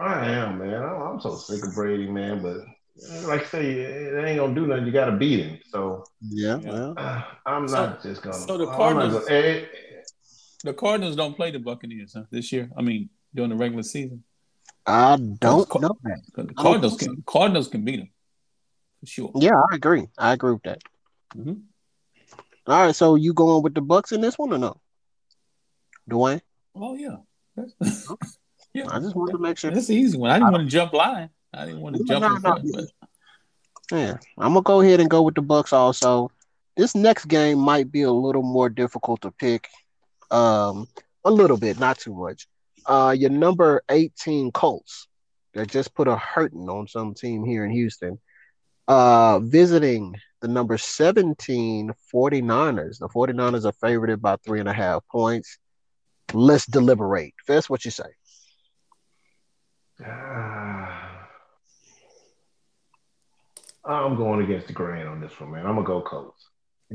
[0.00, 0.82] I am, man.
[0.82, 2.42] I'm, I'm so sick of Brady, man.
[2.42, 2.56] But
[3.28, 4.86] like I say, it ain't gonna do nothing.
[4.86, 5.58] You got to beat him.
[5.68, 6.70] So Yeah, Yeah.
[6.70, 8.34] well, uh, I'm So- not just gonna.
[8.36, 9.64] so the Cardinals- gonna- eh,
[10.64, 12.70] The Cardinals don't play the Buccaneers huh, this year.
[12.76, 14.24] I mean, during the regular season.
[14.86, 16.20] I don't Car- know that.
[16.34, 18.10] The Cardinals can Cardinals can beat them
[19.00, 19.32] for sure.
[19.36, 20.08] Yeah, I agree.
[20.18, 20.82] I agree with that.
[21.34, 21.62] Mhm.
[22.66, 24.80] All right, so you going with the Bucks in this one or no?
[26.08, 26.42] Dwayne,
[26.74, 27.16] Oh yeah,
[28.74, 28.86] yeah.
[28.88, 29.70] I just wanted to make sure.
[29.70, 30.30] That's the easy one.
[30.30, 31.30] I didn't want to jump line.
[31.52, 32.84] I didn't want to jump no, in front, but
[33.90, 35.72] Yeah, I'm gonna go ahead and go with the Bucks.
[35.72, 36.30] Also,
[36.76, 39.68] this next game might be a little more difficult to pick.
[40.30, 40.88] Um,
[41.24, 42.48] a little bit, not too much.
[42.86, 45.08] Uh, your number 18 Colts
[45.54, 48.18] that just put a hurting on some team here in Houston.
[48.86, 52.98] Uh, visiting the number 17 49ers.
[52.98, 55.58] The 49ers are favored by three and a half points.
[56.32, 57.34] Let's deliberate.
[57.46, 58.04] Fess, what you say?
[63.86, 65.66] I'm going against the grain on this one, man.
[65.66, 66.48] I'm gonna go Colts.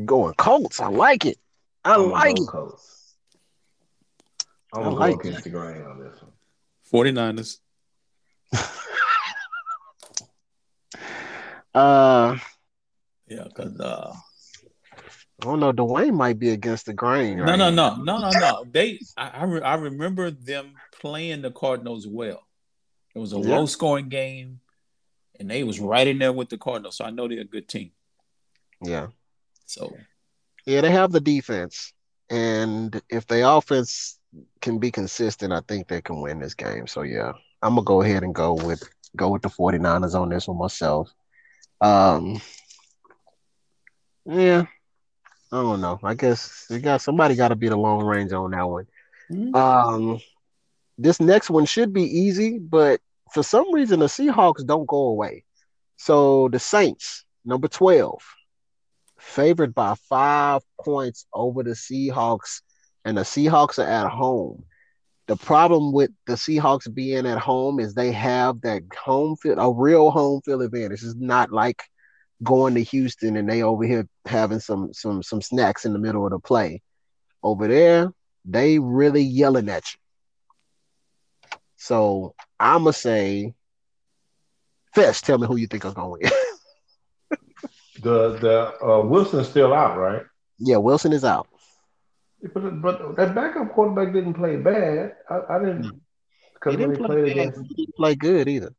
[0.05, 0.79] Going Colts.
[0.79, 1.37] I like it.
[1.85, 2.47] I I'm like it.
[2.47, 2.98] Colts.
[4.73, 7.13] I'm I gonna like go against the grain on this one.
[7.15, 7.57] 49ers.
[11.73, 12.35] Uh,
[13.27, 14.11] Yeah, because uh,
[14.97, 15.71] I don't know.
[15.71, 17.37] Dwayne might be against the grain.
[17.37, 17.95] no, right no, now.
[17.97, 18.65] no, no, no, no.
[18.69, 22.41] They, I, I, re- I remember them playing the Cardinals well.
[23.15, 23.57] It was a Yeah.
[23.57, 24.61] low scoring game,
[25.39, 26.97] and they was right in there with the Cardinals.
[26.97, 27.91] So I know they're a good team.
[28.81, 29.07] Yeah,
[29.65, 29.95] So
[30.65, 31.93] yeah, they have the defense,
[32.29, 34.18] and if the offense
[34.61, 36.87] can be consistent, I think they can win this game.
[36.87, 38.83] So yeah, I'm gonna go ahead and go with
[39.15, 41.09] go with the 49ers on this one myself.
[41.81, 42.41] Um,
[44.25, 44.65] yeah,
[45.51, 45.99] I don't know.
[46.03, 48.87] I guess you got somebody got to be the long range on that one.
[49.31, 49.55] Mhm.
[49.55, 50.19] Um,
[50.97, 52.99] this next one should be easy, but
[53.31, 55.45] for some reason the Seahawks don't go away.
[55.97, 58.21] So the Saints, number 12,
[59.17, 62.61] favored by five points over the Seahawks,
[63.09, 64.63] and the Seahawks are at home.
[65.25, 69.71] The problem with the Seahawks being at home is they have that home field, a
[69.71, 71.03] real home field advantage.
[71.03, 71.81] It's not like
[72.43, 76.23] going to Houston and they over here having some some some snacks in the middle
[76.23, 76.83] of the play.
[77.41, 78.13] Over there,
[78.45, 81.57] they really yelling at you.
[81.77, 83.55] So I'ma say,
[84.93, 86.21] Fest, tell me who you think is gonna win.
[88.03, 90.23] the the uh, Wilson's still out, right?
[90.59, 91.47] Yeah, Wilson is out.
[92.41, 95.15] But but that backup quarterback didn't play bad.
[95.29, 96.01] I, I didn't
[96.53, 98.73] because when he played against, he didn't play good either.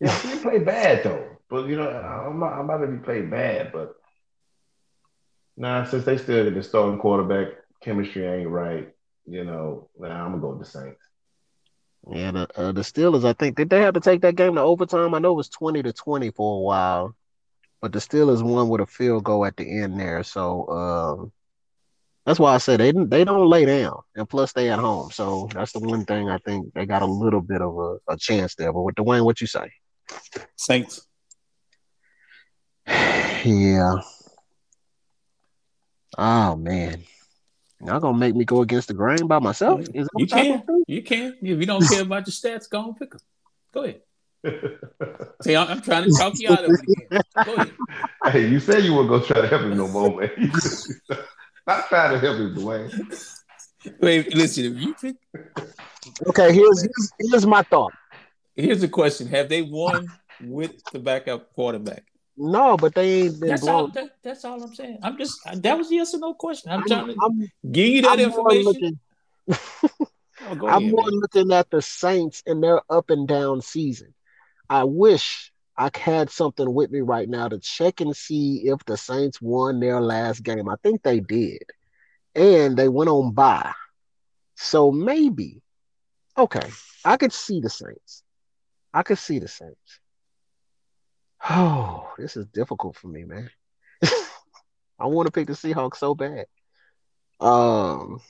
[0.00, 1.36] Yeah, he didn't play bad though.
[1.48, 3.94] But you know, I'm not I'm not gonna be played bad, but
[5.56, 8.88] nah, since they still get the starting quarterback, chemistry ain't right.
[9.26, 11.00] You know, nah, I'm gonna go with the Saints.
[12.10, 13.24] Yeah, the uh, the Steelers.
[13.24, 15.14] I think did they have to take that game to overtime?
[15.14, 17.14] I know it was twenty to twenty for a while,
[17.80, 20.22] but the Steelers won with a field goal at the end there.
[20.22, 21.32] So um,
[22.26, 25.10] that's why I said they they don't lay down, and plus they at home.
[25.10, 28.16] So that's the one thing I think they got a little bit of a, a
[28.16, 28.72] chance there.
[28.72, 29.70] But with Dwayne, what you say?
[30.56, 31.06] Saints.
[32.86, 33.94] yeah.
[36.16, 37.04] Oh man.
[37.84, 39.82] Y'all gonna make me go against the grain by myself?
[39.92, 40.62] Is you can.
[40.86, 41.36] You can.
[41.42, 43.20] If you don't care about your stats, go and pick them.
[43.72, 44.00] Go ahead.
[45.42, 47.22] See, I'm, I'm, trying to talk you out of it again.
[47.44, 47.72] Go ahead.
[48.26, 50.30] Hey, you said you weren't gonna try to help him no more, man.
[51.66, 52.92] Not trying to help him, Dwayne.
[54.00, 54.64] Wait, listen.
[54.64, 55.16] If you pick,
[56.28, 57.94] okay, here's, here's here's my thought.
[58.54, 62.04] Here's a question: Have they won with the backup quarterback?
[62.36, 63.50] No, but they ain't been.
[63.50, 63.88] That's all.
[63.88, 64.98] That, that's all I'm saying.
[65.02, 66.70] I'm just that was yes or no question.
[66.70, 68.64] I'm, I'm trying to I'm, give you that I'm information.
[68.64, 68.98] Looking,
[70.42, 71.20] oh, I'm ahead, more man.
[71.20, 74.14] looking at the Saints and their up and down season.
[74.68, 78.96] I wish I had something with me right now to check and see if the
[78.96, 80.68] Saints won their last game.
[80.68, 81.64] I think they did,
[82.34, 83.72] and they went on by.
[84.54, 85.62] So maybe,
[86.38, 86.70] okay,
[87.04, 88.22] I could see the Saints.
[88.92, 90.00] I could see the Saints.
[91.50, 93.50] Oh, this is difficult for me, man.
[94.98, 96.46] I want to pick the Seahawks so bad.
[97.40, 98.20] Um,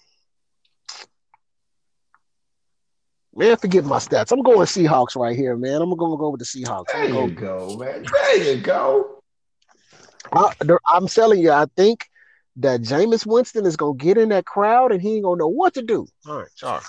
[3.36, 4.32] man, forget my stats.
[4.32, 5.82] I'm going Seahawks right here, man.
[5.82, 6.92] I'm gonna go with the Seahawks.
[6.92, 8.04] There you go, man.
[8.12, 9.22] There you go.
[10.32, 10.52] I,
[10.94, 12.08] am telling you, I think
[12.56, 15.74] that Jameis Winston is gonna get in that crowd and he ain't gonna know what
[15.74, 16.06] to do.
[16.26, 16.82] All right, sorry.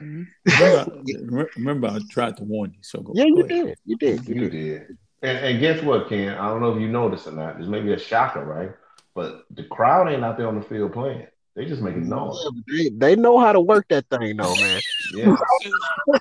[0.00, 0.62] Mm-hmm.
[1.04, 2.78] Remember, remember, I tried to warn you.
[2.82, 3.78] So go, yeah, you did.
[3.84, 4.28] You did.
[4.28, 4.50] You, you did.
[4.50, 4.98] did.
[5.22, 6.34] And, and guess what, Ken?
[6.34, 7.58] I don't know if you noticed or not.
[7.58, 8.72] This may be a shocker, right?
[9.14, 11.26] But the crowd ain't out there on the field playing.
[11.56, 12.36] They just making noise.
[12.66, 14.80] Yeah, they, they know how to work that thing, though, man.
[15.12, 15.36] yeah.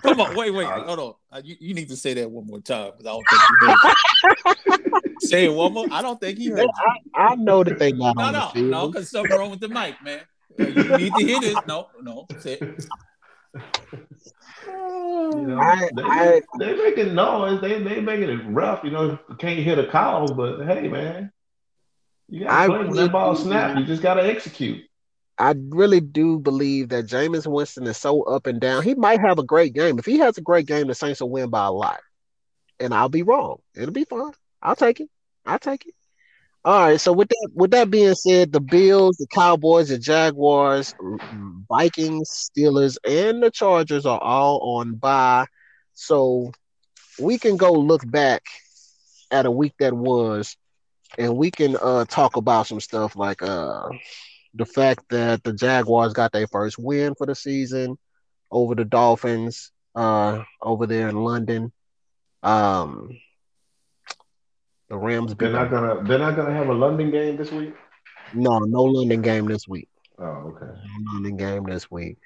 [0.03, 1.13] Come on, wait, wait, hold on.
[1.31, 3.67] Uh, you, you need to say that one more time because I don't think you
[3.67, 5.21] heard it.
[5.21, 5.87] say it one more.
[5.91, 6.67] I don't think he heard.
[7.15, 8.69] I, I, know that they not no, on no, the field.
[8.69, 10.21] no, because something wrong with the mic, man.
[10.59, 11.57] You need to hear this.
[11.65, 12.85] No, no, say it.
[14.65, 17.59] You know, I, they, I, they making noise.
[17.59, 18.83] They they making it rough.
[18.83, 21.31] You know, can't hear the calls, but hey, man,
[22.29, 23.77] you got to play when that ball snap.
[23.77, 24.83] You just got to execute.
[25.37, 28.83] I really do believe that Jameis Winston is so up and down.
[28.83, 29.97] He might have a great game.
[29.97, 31.99] If he has a great game, the Saints will win by a lot.
[32.79, 33.57] And I'll be wrong.
[33.75, 34.33] It'll be fine.
[34.61, 35.09] I'll take it.
[35.45, 35.95] I'll take it.
[36.65, 37.01] All right.
[37.01, 40.93] So with that, with that being said, the Bills, the Cowboys, the Jaguars,
[41.67, 45.45] Vikings, Steelers, and the Chargers are all on bye.
[45.93, 46.51] So
[47.19, 48.43] we can go look back
[49.31, 50.55] at a week that was,
[51.17, 53.89] and we can uh, talk about some stuff like uh,
[54.53, 57.97] the fact that the Jaguars got their first win for the season
[58.51, 61.71] over the Dolphins uh, over there in London.
[62.41, 63.17] Um,
[64.89, 65.35] the Rams.
[65.35, 66.03] They're not gonna.
[66.03, 67.73] They're not gonna have a London game this week.
[68.33, 69.89] No, no London game this week.
[70.19, 70.65] Oh, okay.
[70.65, 72.17] No London game this week.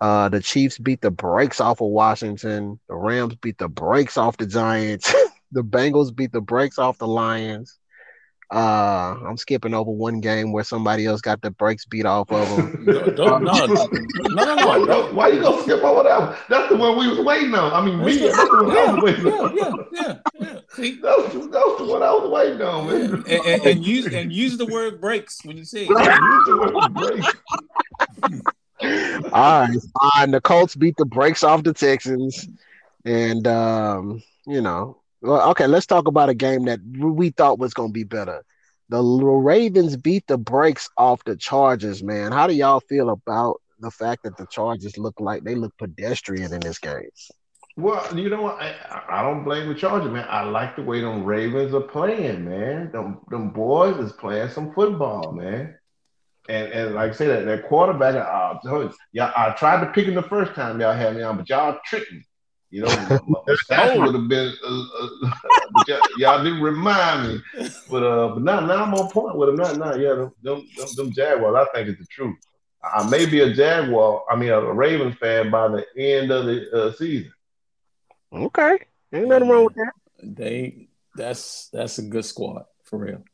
[0.00, 2.78] Uh, the Chiefs beat the brakes off of Washington.
[2.88, 5.12] The Rams beat the brakes off the Giants.
[5.52, 7.78] the Bengals beat the brakes off the Lions.
[8.48, 12.48] Uh, I'm skipping over one game where somebody else got the brakes beat off of
[12.48, 12.84] them.
[13.16, 15.12] no, no, no, no, no, no.
[15.12, 16.38] Why you gonna skip over that?
[16.48, 17.72] That's the one we was waiting on.
[17.72, 18.18] I mean, me.
[18.18, 19.56] That's the one yeah, I was waiting on.
[19.56, 20.58] Yeah, yeah, yeah.
[20.70, 23.24] See, that was, that was the one I was waiting on, man.
[23.26, 25.88] And, and, and use and use the word brakes when you say it.
[25.88, 27.34] use the word brakes.
[29.32, 29.78] All right,
[30.14, 30.30] fine.
[30.30, 32.46] The Colts beat the brakes off the Texans,
[33.04, 37.74] and um, you know well, okay, let's talk about a game that we thought was
[37.74, 38.44] going to be better.
[38.88, 42.30] The Ravens beat the brakes off the Chargers, man.
[42.32, 46.52] How do y'all feel about the fact that the Chargers look like they look pedestrian
[46.52, 47.08] in this game?
[47.76, 48.60] Well, you know what?
[48.60, 50.26] I, I don't blame the Chargers, man.
[50.30, 52.90] I like the way them Ravens are playing, man.
[52.92, 55.76] Them, them boys is playing some football, man.
[56.48, 60.14] And, and like I said, that, that quarterback, uh, yeah, I tried to pick him
[60.14, 62.24] the first time y'all had me on, but y'all tricked me.
[62.76, 62.88] You know,
[63.70, 64.52] that would have been.
[64.62, 65.30] Uh, uh,
[65.88, 69.56] y'all, y'all, didn't remind me, but uh, but now now I'm on point with them.
[69.56, 71.56] Not now, yeah, them, them, them, them Jaguars.
[71.56, 72.36] I think it's the truth.
[72.84, 76.70] I may be a Jaguar, I mean a Ravens fan by the end of the
[76.70, 77.32] uh, season.
[78.30, 78.78] Okay,
[79.10, 79.92] ain't nothing wrong with that.
[80.22, 83.24] They that's that's a good squad for real.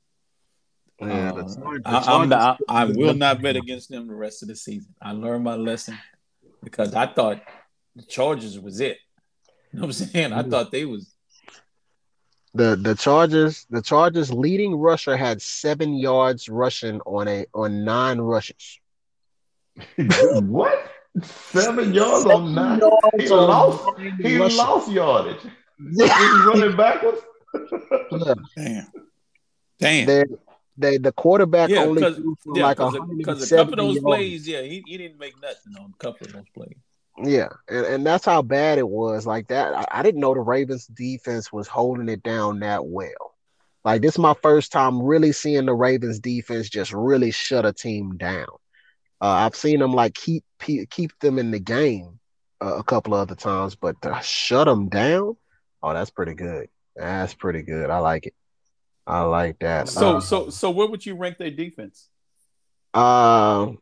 [1.01, 4.95] Yeah, uh, I, not, I, will not bet against them the rest of the season.
[5.03, 5.99] I learned my lesson
[6.63, 7.43] because I thought
[7.97, 8.99] the Chargers was it.
[9.75, 10.33] You know what I'm saying?
[10.35, 11.13] I thought they was
[12.55, 13.67] the the Chargers.
[13.71, 18.79] The Chargers leading rusher had seven yards rushing on a on nine rushes.
[19.97, 20.91] what?
[21.23, 22.79] Seven yards Seven on nine.
[22.81, 24.01] Yards he lost.
[24.21, 25.41] He lost yardage.
[25.79, 26.11] He's
[26.47, 27.21] running backwards.
[28.57, 28.87] Damn.
[29.79, 30.07] Damn.
[30.07, 30.25] They,
[30.77, 32.79] they, the quarterback yeah, only threw for yeah, like
[33.19, 34.05] because a couple of those yards.
[34.05, 36.77] plays, yeah, he, he didn't make nothing on a couple of those plays.
[37.25, 39.27] Yeah, and, and that's how bad it was.
[39.27, 43.37] Like that, I, I didn't know the Ravens defense was holding it down that well.
[43.85, 47.73] Like this is my first time really seeing the Ravens defense just really shut a
[47.73, 48.47] team down.
[49.21, 52.19] Uh, I've seen them like keep keep them in the game
[52.61, 55.37] uh, a couple of other times, but to shut them down,
[55.83, 56.69] oh, that's pretty good.
[56.97, 57.91] That's pretty good.
[57.91, 58.35] I like it.
[59.07, 59.89] I like that.
[59.89, 62.09] So, uh, so, so, where would you rank their defense?
[62.95, 63.73] Uh,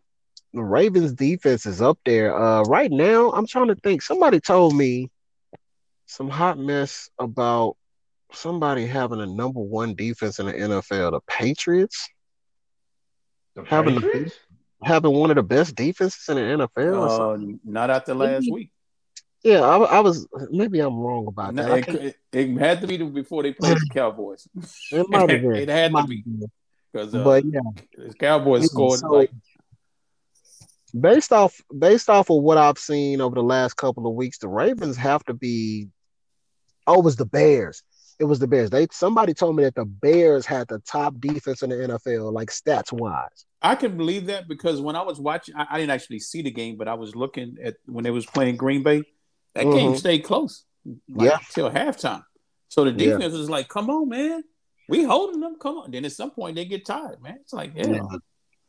[0.53, 2.37] the Ravens defense is up there.
[2.37, 4.03] Uh, right now, I'm trying to think.
[4.03, 5.11] Somebody told me
[6.07, 7.77] some hot mess about
[8.33, 11.13] somebody having a number one defense in the NFL.
[11.13, 12.09] The Patriots.
[13.55, 14.35] The Patriots?
[14.83, 17.55] having one of the best defenses in the NFL?
[17.55, 18.73] Uh, not after last maybe, week.
[19.43, 20.27] Yeah, I, I, was.
[20.51, 21.89] Maybe I'm wrong about no, that.
[21.89, 24.47] It, it, had to be before they played the Cowboys.
[24.93, 25.57] It might have been.
[25.57, 26.25] it had to be
[26.93, 27.61] because, uh, but yeah,
[27.97, 29.31] the Cowboys scored so, like.
[30.99, 34.49] Based off, based off of what I've seen over the last couple of weeks, the
[34.49, 35.89] Ravens have to be.
[36.87, 37.83] Oh, it was the Bears.
[38.19, 38.71] It was the Bears.
[38.71, 42.51] They somebody told me that the Bears had the top defense in the NFL, like
[42.51, 43.47] stats wise.
[43.63, 46.51] I can believe that because when I was watching, I, I, didn't actually see the
[46.51, 49.03] game, but I was looking at when they was playing Green Bay.
[49.55, 49.77] That mm-hmm.
[49.77, 50.65] game stayed close,
[51.09, 52.23] like, yeah, till halftime.
[52.69, 53.39] So the defense yeah.
[53.39, 54.45] was like, "Come on, man,
[54.89, 55.57] we holding them.
[55.61, 57.39] Come on." Then at some point they get tired, man.
[57.41, 57.89] It's like, yeah.
[57.89, 58.03] yeah.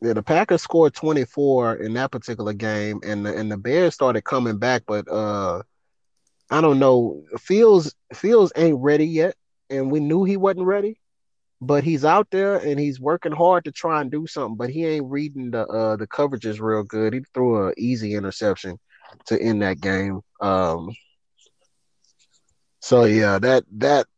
[0.02, 4.24] Yeah, the Packers scored 24 in that particular game, and the, and the Bears started
[4.24, 5.62] coming back, but uh,
[6.50, 7.22] I don't know.
[7.38, 9.36] Fields Fields ain't ready yet,
[9.70, 10.98] and we knew he wasn't ready
[11.62, 14.84] but he's out there and he's working hard to try and do something, but he
[14.84, 17.14] ain't reading the uh the coverages real good.
[17.14, 18.78] He threw an easy interception
[19.26, 20.20] to end that game.
[20.40, 20.90] Um
[22.80, 24.08] so yeah, that that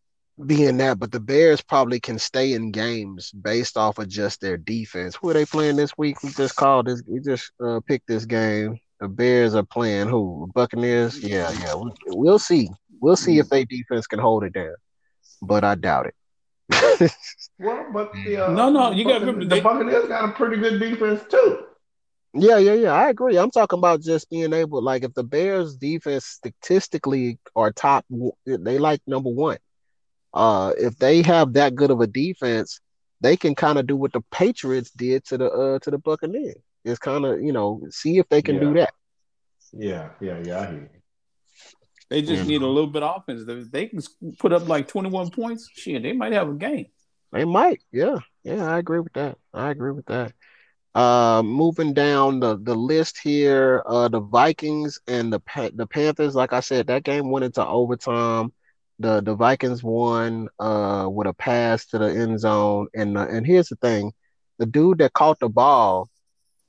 [0.46, 4.56] being that, but the Bears probably can stay in games based off of just their
[4.56, 5.16] defense.
[5.16, 6.22] Who are they playing this week?
[6.22, 7.02] We just called this.
[7.06, 8.78] We just uh, picked this game.
[9.00, 10.50] The Bears are playing who?
[10.54, 11.18] Buccaneers.
[11.20, 11.74] Yeah, yeah.
[11.74, 12.68] We, we'll see.
[13.00, 14.74] We'll see if their defense can hold it down,
[15.42, 16.14] but I doubt it
[17.58, 21.22] well, but the, uh, no, no, you got the Buccaneers got a pretty good defense
[21.30, 21.64] too.
[22.32, 22.92] Yeah, yeah, yeah.
[22.92, 23.36] I agree.
[23.38, 28.04] I'm talking about just being able, like, if the Bears' defense statistically are top,
[28.46, 29.58] they like number one.
[30.34, 32.80] Uh, if they have that good of a defense,
[33.20, 36.56] they can kind of do what the Patriots did to the uh to the Buccaneers.
[36.84, 38.60] It's kind of you know see if they can yeah.
[38.60, 38.94] do that.
[39.72, 40.60] Yeah, yeah, yeah.
[40.60, 41.00] I hear you.
[42.10, 42.48] They just mm-hmm.
[42.48, 43.70] need a little bit of offense.
[43.70, 44.00] They can
[44.38, 45.70] put up like 21 points.
[45.74, 46.86] Shit, they might have a game.
[47.32, 47.80] They might.
[47.90, 48.18] Yeah.
[48.44, 49.38] Yeah, I agree with that.
[49.52, 50.32] I agree with that.
[50.94, 55.40] Uh, moving down the, the list here, uh, the Vikings and the
[55.74, 56.36] the Panthers.
[56.36, 58.52] Like I said, that game went into overtime.
[58.98, 63.46] The the Vikings won uh with a pass to the end zone, and uh, and
[63.46, 64.12] here's the thing,
[64.58, 66.08] the dude that caught the ball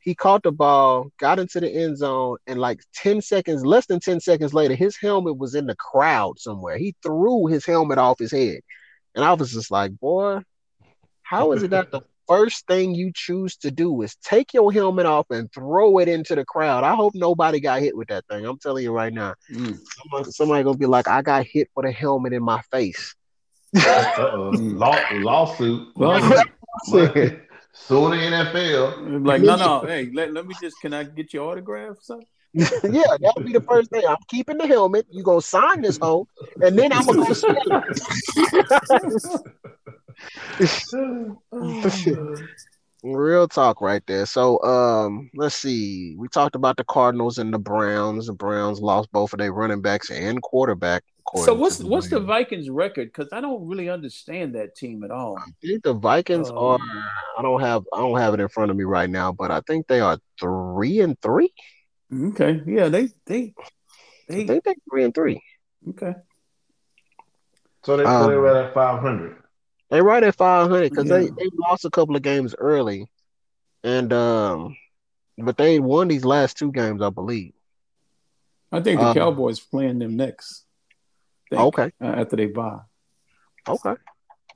[0.06, 4.00] he caught the ball, got into the end zone, and like 10 seconds, less than
[4.00, 6.78] 10 seconds later, his helmet was in the crowd somewhere.
[6.78, 8.60] He threw his helmet off his head.
[9.16, 10.42] And I was just like, boy,
[11.24, 15.06] how is it that the first thing you choose to do is take your helmet
[15.06, 16.84] off and throw it into the crowd?
[16.84, 18.46] I hope nobody got hit with that thing.
[18.46, 19.36] I'm telling you right now.
[19.52, 19.78] Mm.
[19.84, 23.16] Somebody, somebody, gonna be like, I got hit with a helmet in my face.
[23.74, 25.98] Law, lawsuit.
[25.98, 27.42] lawsuit.
[27.74, 29.26] Soon the NFL.
[29.26, 32.28] Like, no, no, hey, let, let me just, can I get your autograph or something?
[32.56, 34.04] yeah, that'll be the first thing.
[34.08, 35.06] I'm keeping the helmet.
[35.10, 36.26] You gonna sign this hoe,
[36.62, 37.34] and then I'm gonna go
[43.04, 44.26] Real talk right there.
[44.26, 46.16] So um let's see.
[46.18, 48.28] We talked about the Cardinals and the Browns.
[48.28, 51.04] The Browns lost both of their running backs and quarterback
[51.36, 53.12] So what's the what's the Vikings record?
[53.14, 55.38] Because I don't really understand that team at all.
[55.38, 56.80] I think the Vikings Um, are.
[57.38, 57.84] I don't have.
[57.94, 60.18] I don't have it in front of me right now, but I think they are
[60.40, 61.54] three and three.
[62.12, 63.54] Okay, yeah, they they
[64.30, 65.44] I they think they're three and three.
[65.90, 66.14] okay.
[67.84, 69.44] So they, so Um, they were at 500.
[69.90, 71.30] They right at five hundred because they Yeah.
[71.38, 73.08] they lost a couple of games early,
[73.84, 74.76] and um,
[75.38, 77.54] but they won these last two games, I believe.
[78.72, 80.66] I think the Um, Cowboys playing them next.
[81.50, 82.80] Think, Okay, uh, after they bye.
[83.68, 83.94] okay,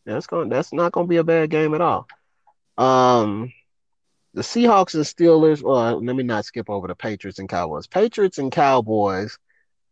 [0.06, 0.50] that's going.
[0.50, 2.08] That's not going to be a bad game at all.
[2.78, 3.54] Um,
[4.34, 5.62] the Seahawks and Steelers.
[5.62, 7.86] Well, let me not skip over the Patriots and Cowboys.
[7.88, 9.38] Patriots and Cowboys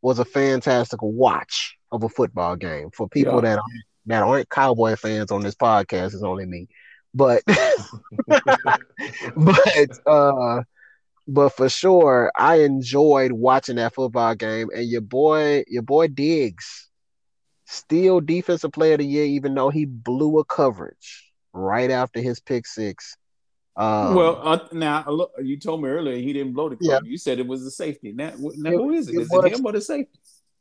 [0.02, 3.42] was a fantastic watch of a football game for people Yeah.
[3.42, 6.08] that aren't, that aren't Cowboy fans on this podcast.
[6.14, 6.68] It's only me,
[7.14, 7.44] but
[9.36, 10.64] but uh,
[11.28, 14.70] but for sure, I enjoyed watching that football game.
[14.74, 16.90] And your boy, your boy Diggs,
[17.66, 22.40] still defensive player of the year, even though he blew a coverage right after his
[22.40, 23.18] pick six.
[23.76, 27.00] Um, well, uh, now look, you told me earlier he didn't blow the Yeah.
[27.04, 28.12] You said it was the safety.
[28.12, 29.16] Now, now It- who is it?
[29.16, 30.20] it Is was- it him or the safety?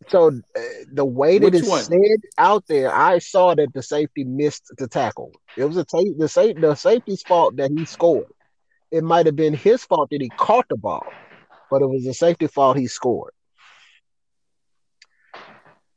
[0.09, 0.61] So uh,
[0.93, 1.83] the way that Which it's one?
[1.83, 1.99] said
[2.39, 5.33] out there, I saw that the safety missed the tackle.
[5.57, 8.27] It was a ta- the sa- the safety's fault that he scored.
[8.91, 11.03] It might have been his fault that he caught the ball,
[11.71, 13.33] but it was the safety fault he scored.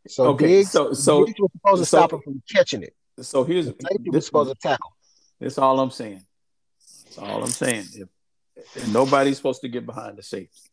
[0.07, 2.95] So Okay, Diggs, so- so- Diggs was supposed to so- stop him from catching it.
[3.21, 4.91] So here's The safety was this, supposed to tackle.
[5.41, 6.25] That's all I'm saying.
[7.03, 7.85] That's all I'm saying.
[7.93, 8.07] If,
[8.81, 10.68] and nobody's supposed to get behind the safety.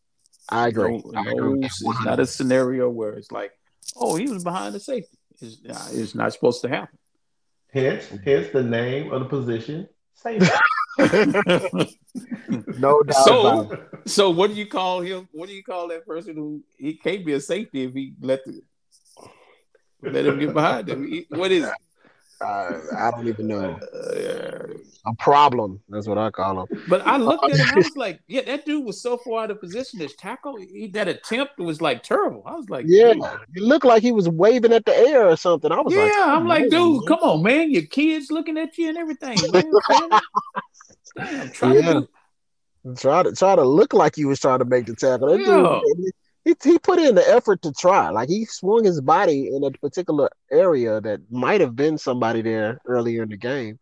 [0.49, 0.97] I agree.
[1.05, 3.51] No, I agree with it's not a scenario where it's like,
[3.95, 5.17] oh, he was behind the safety.
[5.41, 6.97] It's, uh, it's not supposed to happen.
[7.71, 10.47] Hence, hence the name of the position, safety.
[10.99, 11.93] 100%.
[12.79, 14.09] no doubt So- about it.
[14.09, 15.27] so what do you call him?
[15.31, 18.43] What do you call that person who he can't be a safety if he let
[18.45, 18.61] the
[20.01, 21.05] let him get behind him?
[21.07, 21.73] He- what is it?
[22.39, 23.79] Uh, I don't even know.
[23.93, 24.73] Uh,
[25.07, 25.79] A problem.
[25.89, 26.83] That's what I call him.
[26.87, 27.65] but I looked at him.
[27.73, 29.99] I was like, yeah, that dude was so far out of position.
[29.99, 32.43] His tackle, he, that attempt was like terrible.
[32.45, 33.23] I was like, Yeah, dude.
[33.55, 35.71] it looked like he was waving at the air or something.
[35.71, 36.01] I was yeah.
[36.01, 37.71] like, yeah, I'm like, "Come on, dude, come on, man.
[37.71, 39.37] Your kids looking at you and everything.
[39.51, 39.63] Man.
[41.15, 41.81] Damn, try Yeah.
[41.93, 42.07] to
[42.85, 45.29] do, try to try to look like you was trying to make the tackle.
[45.29, 45.79] That Yeah.
[46.03, 46.11] dude,
[46.47, 48.09] he, he put in the effort to try.
[48.11, 52.81] Like he swung his body in a particular area that might have been somebody there
[52.87, 53.79] earlier in the game.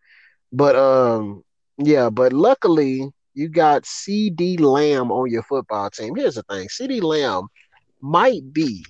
[0.53, 1.43] But um,
[1.77, 2.09] yeah.
[2.09, 6.15] But luckily, you got CeeDee Lamb on your football team.
[6.15, 7.47] Here's the thing: CeeDee Lamb
[8.01, 8.85] might be.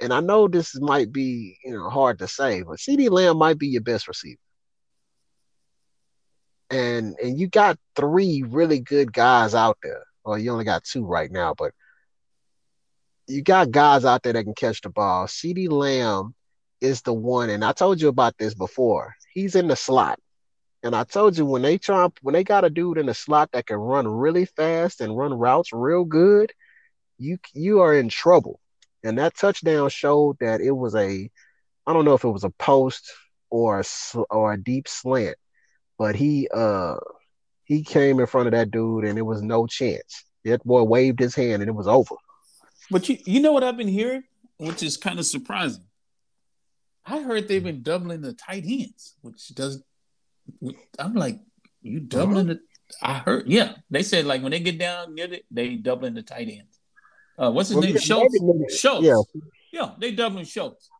[0.00, 3.58] And I know this might be, you know, hard to say, but CeeDee Lamb might
[3.58, 4.38] be your best receiver.
[6.70, 10.04] and and you got three really good guys out there.
[10.24, 11.72] Well, you only got two right now, but
[13.32, 15.26] you got guys out there that can catch the ball.
[15.26, 16.34] CeeDee Lamb
[16.80, 19.14] is the one, and I told you about this before.
[19.32, 20.18] He's in the slot.
[20.82, 23.52] And I told you when they try when they got a dude in the slot
[23.52, 26.52] that can run really fast and run routes real good,
[27.18, 28.58] you you are in trouble.
[29.04, 31.30] And that touchdown showed that it was a
[31.86, 33.12] I don't know if it was a post
[33.48, 33.84] or a,
[34.28, 35.36] or a deep slant,
[35.98, 36.96] but he uh
[37.64, 40.24] he came in front of that dude and it was no chance.
[40.44, 42.16] That boy waved his hand and it was over.
[42.92, 44.22] But you, you know what I've been hearing,
[44.58, 45.84] which is kind of surprising.
[47.06, 49.84] I heard they've been doubling the tight ends, which doesn't.
[50.98, 51.40] I'm like,
[51.80, 52.60] you doubling the?
[53.02, 53.76] I heard, yeah.
[53.90, 56.78] They said like when they get down near it, they doubling the tight ends.
[57.38, 57.94] Uh, what's his Well, name?
[57.94, 58.78] yeah, Schultz.
[58.78, 59.06] Schultz.
[59.06, 59.16] yeah.
[59.72, 60.90] yeah, they doubling Schultz.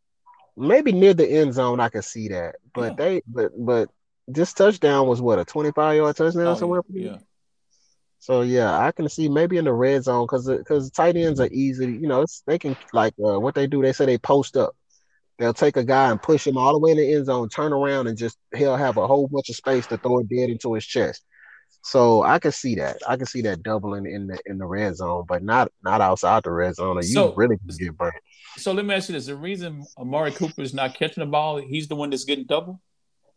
[0.56, 2.56] Maybe near the end zone I could see that.
[2.74, 3.04] But Yeah.
[3.04, 3.90] they but but
[4.26, 6.80] this touchdown was what a 25 yard touchdown Oh, somewhere.
[6.90, 7.18] yeah.
[8.22, 11.48] So yeah, I can see maybe in the red zone because because tight ends are
[11.50, 11.86] easy.
[11.86, 13.82] You know, it's, they can like uh, what they do.
[13.82, 14.76] They say they post up.
[15.40, 17.72] They'll take a guy and push him all the way in the end zone, turn
[17.72, 20.72] around, and just he'll have a whole bunch of space to throw it dead into
[20.74, 21.24] his chest.
[21.82, 22.98] So I can see that.
[23.08, 26.44] I can see that doubling in the in the red zone, but not not outside
[26.44, 26.98] the red zone.
[26.98, 28.14] Or you So- really can get burnt.
[28.56, 31.56] So let me ask you this: the reason Amari Cooper is not catching the ball,
[31.56, 32.80] he's the one that's getting double.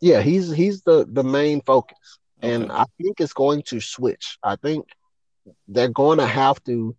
[0.00, 1.98] Yeah, he's he's the the main focus,
[2.42, 2.72] and Okay.
[2.72, 4.38] I think it's going to switch.
[4.42, 4.86] I think
[5.68, 6.96] they're going to have to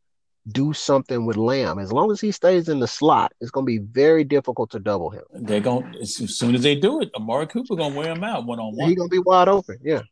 [0.50, 1.80] do something with Lamb.
[1.80, 4.80] As long as he stays in the slot, it's going to be very difficult to
[4.80, 5.24] double him.
[5.34, 8.60] They're going as soon as they do it, Amari Cooper gonna wear him out one
[8.60, 8.88] on one.
[8.88, 9.78] He's going to be wide open.
[9.84, 10.04] Yeah,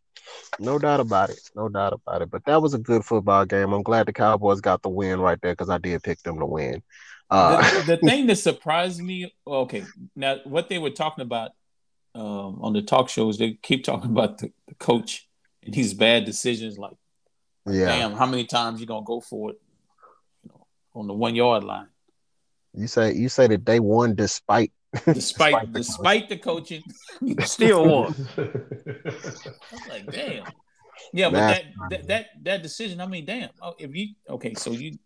[0.60, 1.40] no doubt about it.
[1.56, 2.30] No doubt about it.
[2.30, 3.72] But that was a good football game.
[3.72, 6.46] I'm glad the Cowboys got the win right there because I did pick them to
[6.46, 6.84] win.
[7.30, 9.84] Uh, the, the thing that surprised me, okay,
[10.16, 11.52] now what they were talking about
[12.16, 15.28] um, on the talk shows, they keep talking about the, the coach
[15.64, 16.78] and his bad decisions.
[16.78, 16.96] Like,
[17.68, 19.62] yeah, damn, how many times you gonna go for it,
[20.44, 21.88] you know, on the one yard line?
[22.74, 24.72] You say you say that they won despite
[25.06, 26.84] despite despite the coaching,
[27.44, 28.16] still won.
[28.38, 30.46] I'm like, damn.
[31.14, 33.02] Yeah, but that, that that that decision.
[33.02, 33.50] I mean, damn.
[33.62, 34.98] Oh, if you okay, so you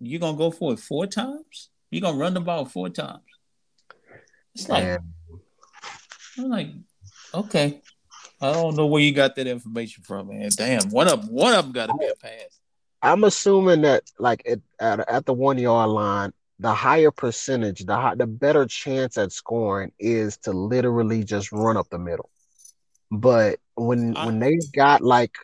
[0.00, 1.70] you gonna go for it four times?
[1.90, 3.22] You gonna run the ball four times?
[4.54, 4.98] It's like Man.
[6.38, 6.68] I'm like,
[7.34, 7.80] okay.
[8.40, 10.50] I don't know where you got that information from, man.
[10.50, 12.60] Damn, one of one of them got to be a pass.
[13.02, 17.96] I'm assuming that like at, at, at the one yard line, the higher percentage, the
[17.96, 22.30] high, the better chance at scoring is to literally just run up the middle.
[23.10, 25.36] But when I, when they got like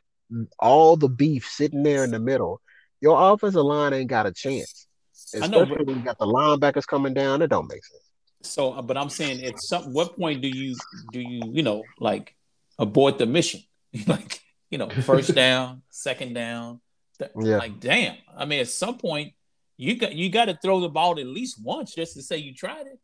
[0.58, 2.60] all the beef sitting there in the middle,
[3.00, 4.86] your offensive line ain't got a chance.
[5.34, 8.02] Especially know, but, when you got the linebackers coming down, it don't make sense.
[8.42, 10.76] So, uh, but I'm saying, at some what point do you
[11.12, 12.34] do you you know like
[12.78, 13.62] abort the mission?
[14.06, 14.40] like
[14.70, 16.80] you know, first down, second down.
[17.20, 17.58] Yeah.
[17.58, 18.16] Like damn.
[18.36, 19.34] I mean, at some point,
[19.76, 22.54] you got you got to throw the ball at least once just to say you
[22.54, 22.98] tried it.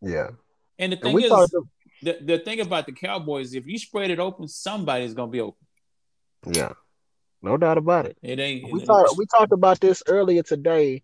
[0.00, 0.30] Yeah.
[0.78, 1.54] And the thing and is,
[2.02, 5.66] the, the thing about the Cowboys, if you spread it open, somebody's gonna be open.
[6.46, 6.72] Yeah,
[7.42, 8.16] no doubt about it.
[8.22, 8.72] It ain't.
[8.72, 9.16] We talked.
[9.18, 11.02] We talked about this earlier today.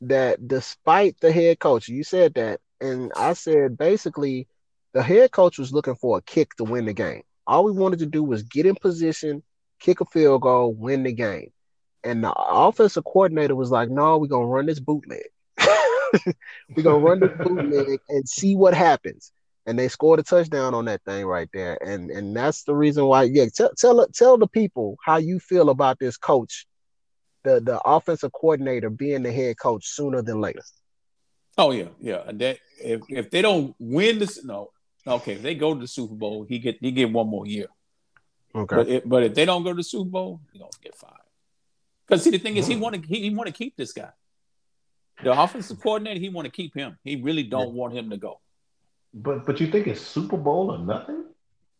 [0.00, 4.48] That despite the head coach, you said that, and I said basically,
[4.92, 7.22] the head coach was looking for a kick to win the game.
[7.46, 9.42] All we wanted to do was get in position,
[9.80, 11.50] kick a field goal, win the game.
[12.02, 15.24] And the offensive coordinator was like, "No, we're gonna run this bootleg.
[16.76, 19.32] we're gonna run this bootleg and see what happens."
[19.66, 21.78] and they scored a touchdown on that thing right there.
[21.82, 23.24] And and that's the reason why.
[23.24, 26.66] Yeah, tell tell tell the people how you feel about this coach,
[27.44, 30.62] the the offensive coordinator being the head coach sooner than later.
[31.56, 32.22] Oh yeah, yeah.
[32.32, 34.70] That if if they don't win this, no,
[35.06, 35.34] okay.
[35.34, 37.68] If they go to the Super Bowl, he get he get one more year.
[38.54, 38.76] Okay.
[38.76, 41.14] But if, but if they don't go to the Super Bowl, he don't get fired.
[42.06, 42.80] Because see, the thing is, he hmm.
[42.80, 44.10] want to he, he want to keep this guy.
[45.22, 46.98] The offensive coordinator, he want to keep him.
[47.04, 47.80] He really don't yeah.
[47.80, 48.40] want him to go.
[49.12, 51.24] But but you think it's Super Bowl or nothing?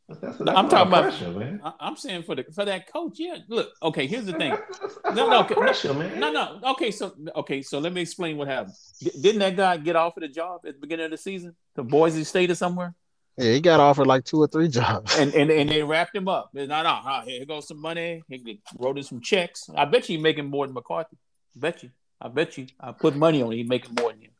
[0.08, 1.02] That's, that's I'm talking about.
[1.04, 1.60] Pressure, man.
[1.64, 3.14] I, am saying for the for that coach.
[3.16, 3.72] Yeah, look.
[3.82, 4.50] Okay, here's the thing.
[4.50, 6.20] That's, that's no, no, pressure, no, man.
[6.20, 6.60] No, no.
[6.72, 8.74] Okay, so okay, so let me explain what happened.
[9.00, 12.24] Didn't that guy get offered a job at the beginning of the season to Boise
[12.24, 12.94] State or somewhere?
[13.38, 15.18] Yeah, he got offered like two or three jobs.
[15.18, 16.50] And and, and they wrapped him up.
[16.52, 18.22] No, no, here goes some money.
[18.28, 19.70] He wrote in some checks.
[19.74, 21.16] I bet you he's making more than McCarthy.
[21.56, 21.90] I bet you.
[22.20, 22.66] I bet you.
[22.78, 23.56] I put money on it.
[23.56, 24.30] He's making more than him.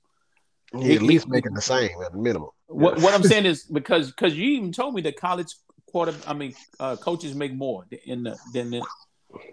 [0.79, 2.49] He at least making the same at the minimum.
[2.67, 5.55] What, what I'm saying is because because you even told me that college
[5.87, 8.83] quarter, I mean, uh, coaches make more in the than the,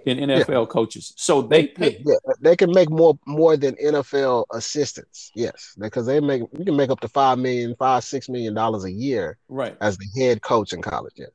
[0.05, 0.65] than NFL yeah.
[0.65, 1.13] coaches.
[1.17, 2.01] So they pay.
[2.05, 5.31] Yeah, they can make more more than NFL assistants.
[5.35, 8.85] Yes, because they make you can make up to five million, five six million dollars
[8.85, 9.37] a year.
[9.47, 9.77] Right.
[9.81, 11.13] As the head coach in college.
[11.15, 11.27] Yeah.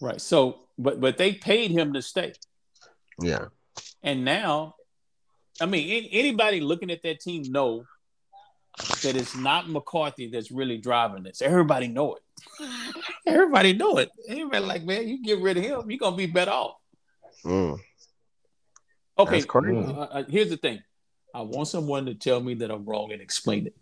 [0.00, 0.20] Right.
[0.20, 2.32] So, but but they paid him to stay.
[3.20, 3.46] Yeah.
[4.02, 4.74] And now,
[5.60, 7.84] I mean, anybody looking at that team know
[9.02, 11.42] that it's not McCarthy that's really driving this.
[11.42, 12.22] Everybody know it.
[13.26, 14.10] Everybody know it.
[14.28, 16.76] Everybody like, man, you get rid of him, you're gonna be better off.
[17.44, 17.78] Mm.
[19.18, 20.80] Okay, uh, uh, here's the thing.
[21.34, 23.76] I want someone to tell me that I'm wrong and explain it.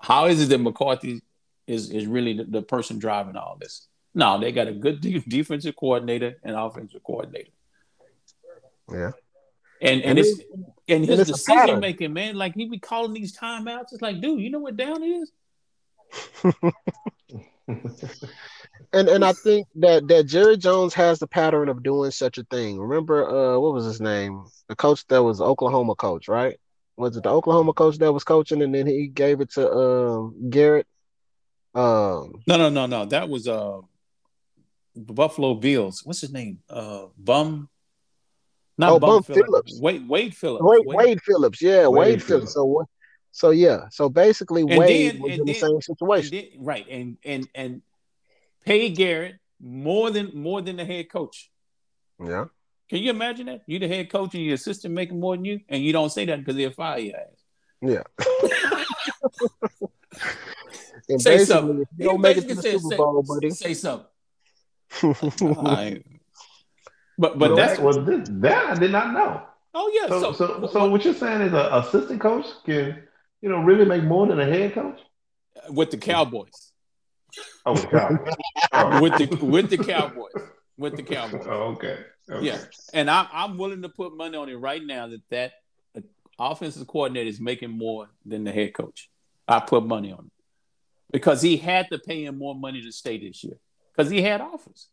[0.00, 1.22] How is it that McCarthy
[1.66, 3.86] is is really the, the person driving all this?
[4.14, 7.50] No, they got a good de- defensive coordinator and offensive coordinator.
[8.90, 9.12] Yeah.
[9.80, 10.40] And and, and it's
[10.88, 13.92] and his decision making, man, like he be calling these timeouts.
[13.92, 15.30] It's like, dude, you know what down is?
[18.92, 22.44] and and I think that that Jerry Jones has the pattern of doing such a
[22.44, 22.78] thing.
[22.78, 24.44] Remember, uh, what was his name?
[24.68, 26.58] The coach that was Oklahoma coach, right?
[26.96, 30.50] Was it the Oklahoma coach that was coaching, and then he gave it to um,
[30.50, 30.86] Garrett?
[31.74, 33.04] Um, no, no, no, no.
[33.04, 33.80] That was uh,
[34.96, 36.02] Buffalo Bills.
[36.04, 36.58] What's his name?
[36.68, 37.68] Uh, Bum.
[38.78, 39.46] Not oh, Bum Phillips.
[39.46, 39.80] Phillips.
[39.80, 40.64] Wade Wade Phillips.
[40.64, 41.60] Wade, Wade, Wade Phillips.
[41.60, 42.54] Yeah, Wade, Wade Phillips.
[42.54, 42.54] Phillips.
[42.54, 42.86] So
[43.32, 43.88] so yeah.
[43.90, 46.36] So basically, and Wade then, was in then, the same situation.
[46.36, 47.82] Then, right, and and and
[48.64, 51.50] pay Garrett more than more than the head coach.
[52.24, 52.46] Yeah.
[52.88, 53.62] Can you imagine that?
[53.66, 56.24] You the head coach and your assistant making more than you, and you don't say
[56.26, 57.44] that because they'll fire your ass.
[57.82, 58.02] Yeah.
[61.08, 61.84] and say something.
[61.98, 63.50] You don't make it to the Super Bowl, buddy.
[63.50, 64.06] Say something.
[67.18, 69.42] But but well, that's was this, that I did not know.
[69.74, 70.08] Oh yeah.
[70.08, 73.02] So so, so, so what you're saying is an assistant coach can
[73.42, 75.00] you know really make more than a head coach
[75.68, 76.72] with the Cowboys.
[77.66, 78.34] Oh, with the Cowboys.
[78.72, 79.02] oh.
[79.02, 80.32] with the with the Cowboys.
[80.76, 81.44] With the Cowboys.
[81.44, 81.98] Oh, okay.
[82.30, 82.46] okay.
[82.46, 82.58] Yeah,
[82.94, 85.52] and I'm I'm willing to put money on it right now that that
[85.96, 86.00] uh,
[86.38, 89.10] offensive coordinator is making more than the head coach.
[89.48, 90.32] I put money on it
[91.10, 93.56] because he had to pay him more money to stay this year
[93.94, 94.88] because he had offers.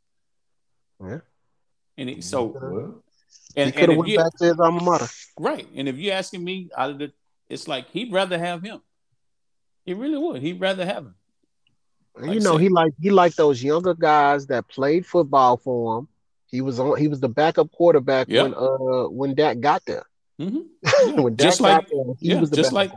[0.99, 1.19] Yeah.
[1.97, 3.01] And it, so,
[3.55, 5.07] and, he could have went you, back to his alma mater.
[5.39, 5.67] Right.
[5.75, 7.11] And if you're asking me, out of the,
[7.49, 8.81] it's like he'd rather have him
[9.85, 10.41] He really would.
[10.41, 11.15] He'd rather have him.
[12.17, 16.07] Like you know, he like he liked those younger guys that played football for him.
[16.47, 16.97] He was on.
[16.97, 18.43] He was the backup quarterback yep.
[18.43, 20.05] when uh when Dak got there.
[20.39, 21.21] Mm-hmm.
[21.21, 22.91] when Dak just like there, yeah, just like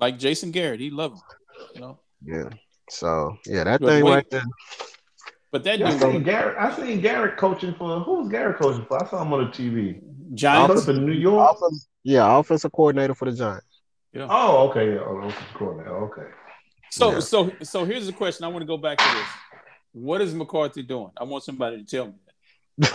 [0.00, 0.80] like Jason Garrett.
[0.80, 1.22] He loved him.
[1.74, 1.98] You know.
[2.24, 2.48] Yeah.
[2.88, 4.44] So yeah, that but thing wait, right there.
[5.54, 6.58] But that yeah, I seen Garrett.
[6.58, 9.00] I seen Garrett coaching for who was Garrett coaching for?
[9.00, 10.00] I saw him on the TV.
[10.34, 11.54] Giants in New York.
[11.54, 13.82] Offense, yeah, offensive coordinator for the Giants.
[14.12, 14.26] Yeah.
[14.28, 14.94] Oh, okay.
[14.94, 15.96] Yeah, oh, offensive coordinator.
[16.06, 16.26] Okay.
[16.90, 17.20] So yeah.
[17.20, 18.44] so so here's the question.
[18.44, 19.28] I want to go back to this.
[19.92, 21.12] What is McCarthy doing?
[21.16, 22.14] I want somebody to tell me.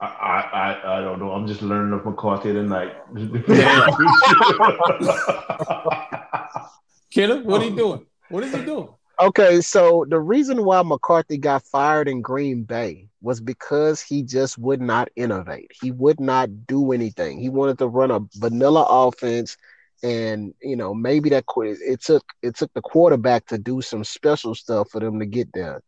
[0.00, 1.32] I, I I don't know.
[1.32, 2.94] I'm just learning of McCarthy tonight.
[7.10, 8.06] Killer, what are you doing?
[8.30, 8.88] What is he doing?
[9.18, 14.58] Okay, so the reason why McCarthy got fired in Green Bay was because he just
[14.58, 15.70] would not innovate.
[15.80, 17.38] He would not do anything.
[17.38, 19.56] He wanted to run a vanilla offense,
[20.02, 24.54] and you know maybe that it took it took the quarterback to do some special
[24.54, 25.80] stuff for them to get there.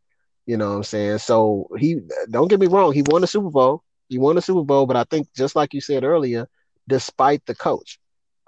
[0.47, 1.18] You know what I'm saying?
[1.18, 1.99] So he
[2.31, 2.93] don't get me wrong.
[2.95, 3.83] He won the Super Bowl.
[4.09, 6.49] He won the Super Bowl, but I think just like you said earlier,
[6.89, 7.99] despite the coach.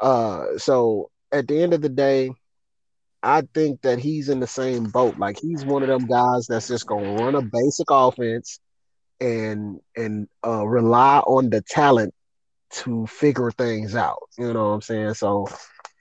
[0.01, 2.31] Uh, so at the end of the day,
[3.22, 5.18] I think that he's in the same boat.
[5.18, 8.60] Like he's one of them guys that's just gonna run a basic offense
[9.20, 12.14] and and uh, rely on the talent
[12.70, 14.18] to figure things out.
[14.38, 15.14] You know what I'm saying?
[15.14, 15.46] So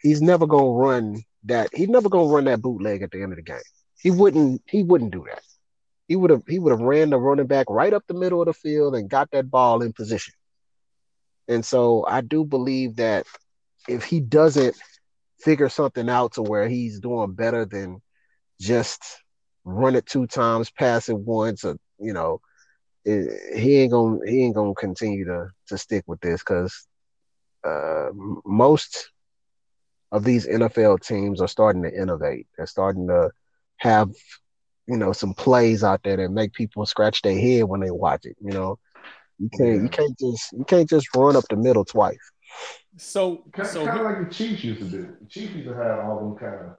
[0.02, 1.70] he's never gonna run that.
[1.74, 3.60] He's never gonna run that bootleg at the end of the game.
[4.02, 4.62] He wouldn't.
[4.68, 5.42] He wouldn't do that.
[6.08, 6.44] He would have.
[6.48, 9.10] He would have ran the running back right up the middle of the field and
[9.10, 10.34] got that ball in position.
[11.50, 13.26] And so I do believe that
[13.88, 14.76] if he doesn't
[15.40, 18.02] figure something out to where he's doing better than
[18.60, 19.02] just
[19.64, 22.42] run it two times, pass it once, or you know,
[23.06, 26.88] it, he ain't gonna he ain't gonna continue to to stick with this because
[27.66, 28.10] uh,
[28.46, 29.12] most
[30.12, 32.48] of these NFL teams are starting to innovate.
[32.58, 33.32] They're starting to
[33.78, 34.10] have
[34.88, 38.26] you know some plays out there that make people scratch their head when they watch
[38.26, 38.36] it.
[38.42, 38.80] You know,
[39.38, 39.82] you can't yeah.
[39.84, 42.18] you can't just you can't just run up the middle twice.
[43.00, 45.16] So, kind, so kind of like the Chiefs used to do.
[45.22, 46.76] The Chiefs used to have all them kind of.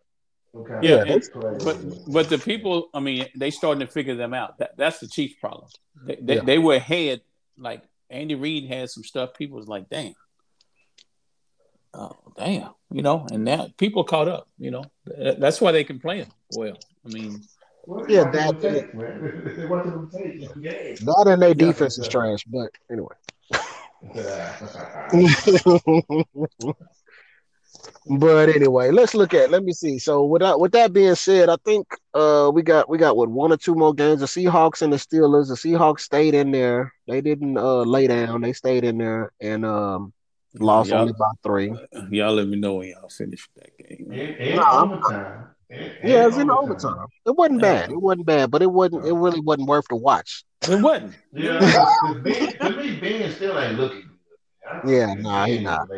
[0.54, 0.78] Okay.
[0.82, 1.18] Yeah,
[1.62, 1.78] but
[2.12, 4.58] but the people, I mean, they starting to figure them out.
[4.58, 5.68] That that's the Chiefs' problem.
[6.04, 6.42] They they, yeah.
[6.42, 7.22] they were ahead.
[7.56, 9.32] Like Andy Reid had some stuff.
[9.34, 10.14] People was like, "Damn,
[11.94, 13.26] oh damn," you know.
[13.32, 14.48] And now people caught up.
[14.58, 16.76] You know, that's why they can play them well.
[17.06, 17.42] I mean,
[17.86, 22.44] well, yeah, that take, that and their defense is trash.
[22.44, 23.14] But anyway.
[28.06, 29.50] but anyway, let's look at.
[29.50, 29.98] Let me see.
[29.98, 33.28] So with that, with that being said, I think uh we got we got what
[33.28, 34.20] one or two more games.
[34.20, 35.48] The Seahawks and the Steelers.
[35.48, 36.92] The Seahawks stayed in there.
[37.06, 38.40] They didn't uh lay down.
[38.40, 40.12] They stayed in there and um
[40.58, 41.74] lost y'all, only by three.
[42.10, 44.12] Y'all let me know when y'all finish that game.
[44.12, 45.48] In, overtime.
[45.70, 47.06] Yeah, it was in overtime.
[47.26, 47.90] It wasn't bad.
[47.90, 49.06] It wasn't bad, but it wasn't.
[49.06, 50.44] It really wasn't worth the watch.
[50.68, 51.14] It wasn't.
[51.32, 51.58] Yeah,
[52.60, 54.10] to me, Ben still ain't looking
[54.82, 54.90] good.
[54.90, 55.88] Yeah, nah, he not.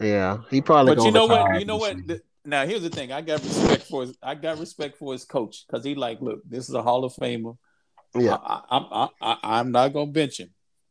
[0.00, 0.94] Yeah, he probably.
[0.94, 1.58] But you know what?
[1.58, 1.96] You know what?
[2.44, 3.12] now here's the thing.
[3.12, 4.16] I got respect for his.
[4.22, 7.14] I got respect for his coach because he like, look, this is a Hall of
[7.14, 7.56] Famer.
[8.14, 10.50] Yeah, I, I, I, am not gonna bench him.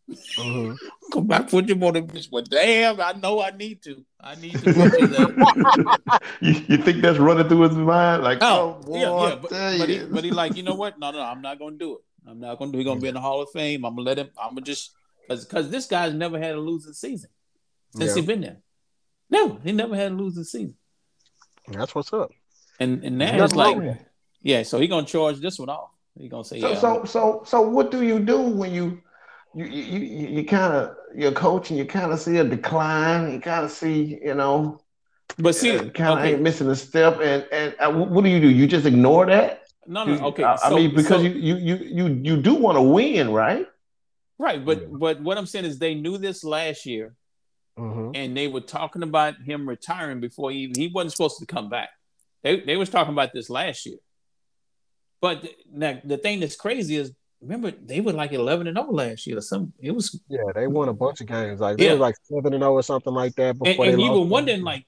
[0.09, 0.75] Mm-hmm.
[1.11, 2.29] Go back, put him on the bench.
[2.29, 4.03] But damn, I know I need to.
[4.19, 4.73] I need to.
[4.73, 6.21] that.
[6.41, 8.23] you, you think that's running through his mind?
[8.23, 9.35] Like, oh, oh yeah, yeah.
[9.35, 10.99] But, but, he, but he like, you know what?
[10.99, 12.01] No, no, I'm not gonna do it.
[12.27, 12.77] I'm not gonna do.
[12.79, 13.85] He's gonna be in the Hall of Fame.
[13.85, 14.29] I'm gonna let him.
[14.37, 14.93] I'm gonna just
[15.27, 17.29] because because this guy's never had a losing season
[17.95, 18.21] since yeah.
[18.21, 18.57] he been there.
[19.29, 20.75] No, he never had a losing season.
[21.67, 22.31] That's what's up.
[22.79, 23.99] And and now it's like,
[24.41, 24.63] yeah.
[24.63, 25.89] So he gonna charge this one off.
[26.17, 27.61] He gonna say, so yeah, so so so.
[27.61, 29.01] What do you do when you
[29.55, 31.77] you you you, you kind of you're coaching?
[31.77, 33.31] You kind of see a decline.
[33.31, 34.81] You kind of see you know.
[35.37, 36.33] But see, kind of okay.
[36.33, 37.19] ain't missing a step.
[37.21, 38.49] And and uh, what do you do?
[38.49, 39.63] You just ignore that?
[39.87, 40.27] No, no.
[40.27, 40.43] Okay.
[40.43, 43.31] I, so, I mean, because so, you you you you you do want to win,
[43.31, 43.65] right?
[44.37, 47.15] Right, but but what I'm saying is they knew this last year,
[47.79, 48.11] mm-hmm.
[48.13, 51.89] and they were talking about him retiring before he he wasn't supposed to come back.
[52.43, 53.97] They they was talking about this last year.
[55.21, 59.27] But now the thing that's crazy is remember they were like 11 and 0 last
[59.27, 61.99] year or some it was yeah they won a bunch of games like they were
[61.99, 64.85] like 7 and 0 or something like that before and, and you were wondering like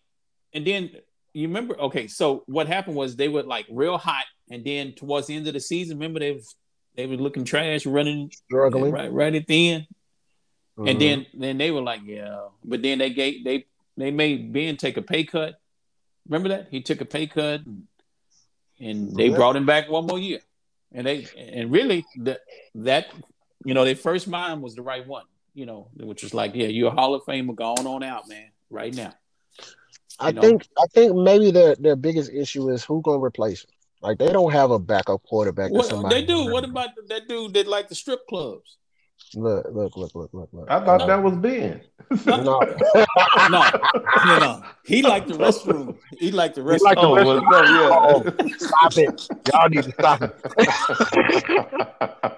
[0.54, 0.90] and then
[1.34, 5.28] you remember okay so what happened was they were like real hot and then towards
[5.28, 6.40] the end of the season remember they
[6.98, 9.88] they were looking trash, running struggling right, right at the end.
[10.78, 10.88] Mm-hmm.
[10.88, 12.48] And then then they were like, yeah.
[12.66, 15.56] But then they gave they they made Ben take a pay cut.
[16.28, 17.84] Remember that he took a pay cut, and,
[18.80, 19.36] and they yeah.
[19.36, 20.40] brought him back one more year.
[20.94, 22.42] And they and really that
[22.76, 23.08] that
[23.66, 25.26] you know their first mind was the right one.
[25.54, 28.52] You know, which was like, yeah, you're a Hall of Famer, going on out, man,
[28.70, 29.14] right now.
[30.20, 30.42] I know?
[30.42, 33.72] think I think maybe their their biggest issue is who gonna replace him.
[34.02, 35.72] Like they don't have a backup quarterback.
[35.72, 36.52] What they do?
[36.52, 38.78] What about that dude that like the strip clubs?
[39.36, 40.70] Look, look, look, look, look, look.
[40.70, 41.82] I thought that was Ben.
[42.26, 42.62] No.
[43.50, 43.64] No,
[44.26, 44.64] no, no.
[44.86, 45.98] He liked the restroom.
[46.18, 46.82] He liked the restroom.
[46.82, 48.58] like the oh, well, no, yeah.
[48.58, 49.28] Stop it.
[49.54, 50.36] Y'all need to stop it.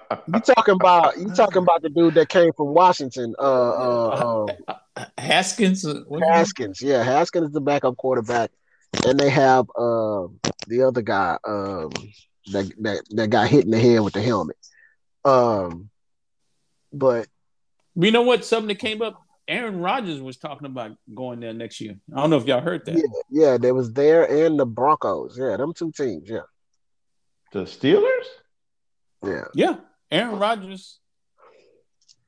[0.32, 5.04] You talking about you talking about the dude that came from Washington, uh uh, uh
[5.18, 5.84] Haskins.
[5.86, 6.80] uh, Haskins.
[6.80, 8.50] Yeah, Haskins is the backup quarterback.
[9.06, 10.26] And they have uh,
[10.66, 11.90] the other guy, um
[12.52, 14.56] that, that that got hit in the head with the helmet.
[15.24, 15.90] Um
[16.92, 17.26] but
[17.94, 18.44] You know what?
[18.44, 19.20] Something that came up.
[19.48, 21.96] Aaron Rodgers was talking about going there next year.
[22.14, 22.96] I don't know if y'all heard that.
[22.96, 25.36] yeah, yeah, they was there and the Broncos.
[25.36, 26.28] Yeah, them two teams.
[26.30, 26.42] Yeah.
[27.52, 28.26] The Steelers?
[29.24, 29.44] Yeah.
[29.54, 29.76] Yeah,
[30.10, 31.00] Aaron Rodgers.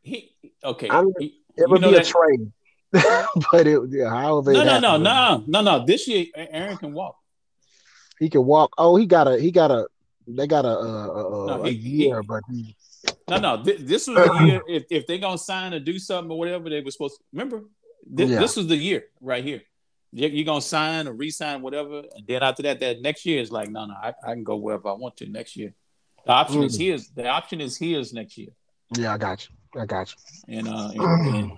[0.03, 0.33] He
[0.65, 0.89] okay.
[0.89, 2.53] I'm- he- It would you know be a trade.
[3.53, 5.87] but it yeah, however No, it no, no, no, no, no.
[5.87, 7.17] This year, Aaron can walk.
[8.19, 8.73] He can walk.
[8.79, 9.87] Oh, he got a he got a
[10.27, 12.75] they got a uh, uh, No, a he- year, but he
[13.33, 13.63] No, no.
[13.65, 14.63] Th- this was the year.
[14.69, 17.59] If, if they gonna sign or do something or whatever they were supposed to remember,
[18.17, 18.41] thi- Yeah.
[18.41, 19.63] this was the year right here.
[20.13, 23.51] You- You're gonna sign or resign whatever, and then after that, that next year is
[23.51, 25.73] like, no, no, I, I can go wherever I want to next year.
[26.27, 26.81] The option is Mm.
[26.87, 27.11] his.
[27.11, 28.51] The option is his next year,
[28.97, 29.81] yeah, I got you.
[29.81, 30.59] I got you.
[30.59, 31.53] and uh, and, and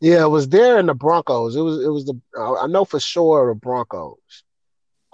[0.00, 1.54] Yeah, it was there in the Broncos.
[1.54, 4.18] It was it was the I know for sure the Broncos.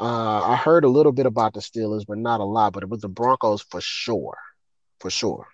[0.01, 2.73] Uh, I heard a little bit about the Steelers, but not a lot.
[2.73, 4.39] But it was the Broncos for sure,
[5.01, 5.47] for sure.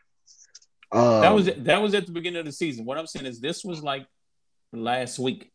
[0.95, 2.85] Um, that was that was at the beginning of the season.
[2.85, 4.07] What I'm saying is, this was like
[4.73, 5.51] last week.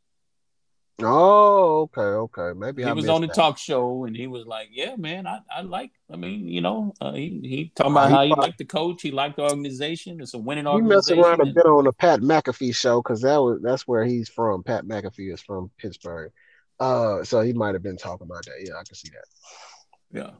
[1.01, 2.59] Oh, okay, okay.
[2.59, 3.33] Maybe he I was on the that.
[3.33, 5.91] talk show and he was like, "Yeah, man, I, I like.
[6.11, 8.65] I mean, you know, uh, he he talking Uh, about he how he liked the
[8.65, 9.01] coach.
[9.01, 10.19] He liked the organization.
[10.19, 11.15] It's a winning organization.
[11.15, 14.03] He messed around a bit on the Pat McAfee show because that was that's where
[14.03, 14.61] he's from.
[14.61, 16.33] Pat McAfee is from Pittsburgh,
[16.81, 18.55] uh, so he might have been talking about that.
[18.61, 19.25] Yeah, I can see that.
[20.11, 20.31] yeah,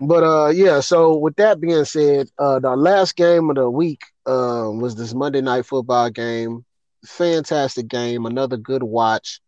[0.00, 0.80] But uh, yeah.
[0.80, 5.14] So with that being said, uh, the last game of the week uh, was this
[5.14, 6.64] Monday night football game.
[7.06, 9.40] Fantastic game, another good watch.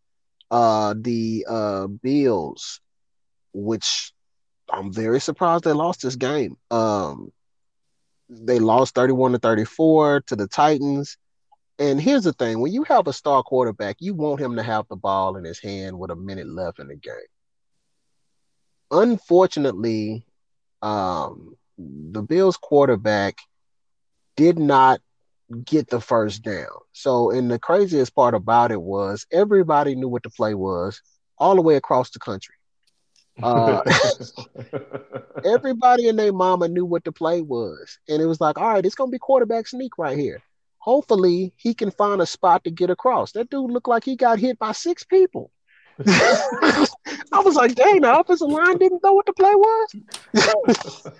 [0.49, 2.79] Uh, the uh Bills,
[3.53, 4.13] which
[4.71, 6.55] I'm very surprised they lost this game.
[6.71, 7.31] Um,
[8.29, 11.17] they lost 31 to 34 to the Titans.
[11.79, 14.87] And here's the thing: when you have a star quarterback, you want him to have
[14.87, 17.13] the ball in his hand with a minute left in the game.
[18.89, 20.25] Unfortunately,
[20.81, 23.37] um, the Bills quarterback
[24.35, 25.01] did not
[25.63, 26.67] get the first down.
[26.91, 31.01] So, and the craziest part about it was everybody knew what the play was
[31.37, 32.55] all the way across the country.
[33.41, 33.81] Uh,
[35.45, 37.99] everybody and their mama knew what the play was.
[38.09, 40.41] And it was like, all right, it's going to be quarterback sneak right here.
[40.79, 43.33] Hopefully, he can find a spot to get across.
[43.33, 45.51] That dude looked like he got hit by six people.
[47.33, 49.95] I was like, dang, the offensive line didn't know what the play was.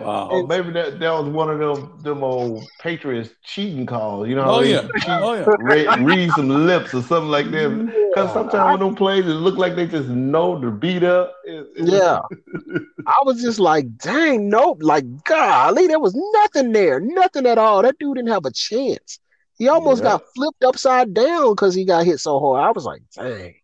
[0.00, 0.28] wow.
[0.30, 4.28] Oh, maybe that, that was one of them them old Patriots cheating calls.
[4.28, 5.44] You know how Oh they yeah, cheat, oh yeah.
[5.58, 7.68] read, read some lips or something like that.
[8.14, 11.34] Because sometimes when them plays, it look like they just know to beat up.
[11.44, 12.20] It- it- Yeah.
[13.06, 14.78] I was just like, dang, nope.
[14.82, 17.00] Like, golly, there was nothing there.
[17.00, 17.82] Nothing at all.
[17.82, 19.18] That dude didn't have a chance.
[19.58, 20.10] He almost Yeah.
[20.12, 22.62] got flipped upside down because he got hit so hard.
[22.62, 23.54] I was like, dang.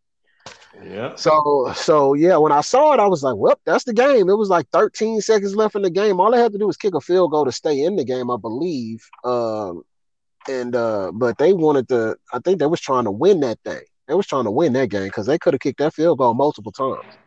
[0.84, 1.14] Yeah.
[1.16, 4.28] So, so yeah, when I saw it, I was like, well, that's the game.
[4.28, 6.20] It was like 13 seconds left in the game.
[6.20, 8.30] All they had to do was kick a field goal to stay in the game,
[8.30, 9.08] I believe.
[9.24, 9.82] Um,
[10.48, 13.82] and uh, but they wanted to, I think they was trying to win that thing.
[14.06, 16.34] They was trying to win that game because they could have kicked that field goal
[16.34, 17.18] multiple times.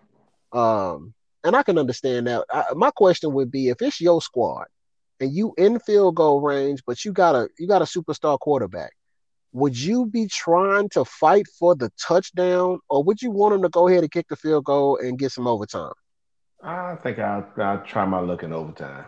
[0.53, 2.45] Um, and I can understand that.
[2.51, 4.65] I, my question would be if it's your squad
[5.19, 8.91] and you in field goal range, but you got a you got a superstar quarterback,
[9.51, 13.69] would you be trying to fight for the touchdown, or would you want him to
[13.69, 15.93] go ahead and kick the field goal and get some overtime?
[16.61, 19.05] I think I'll, I'll try my luck in overtime.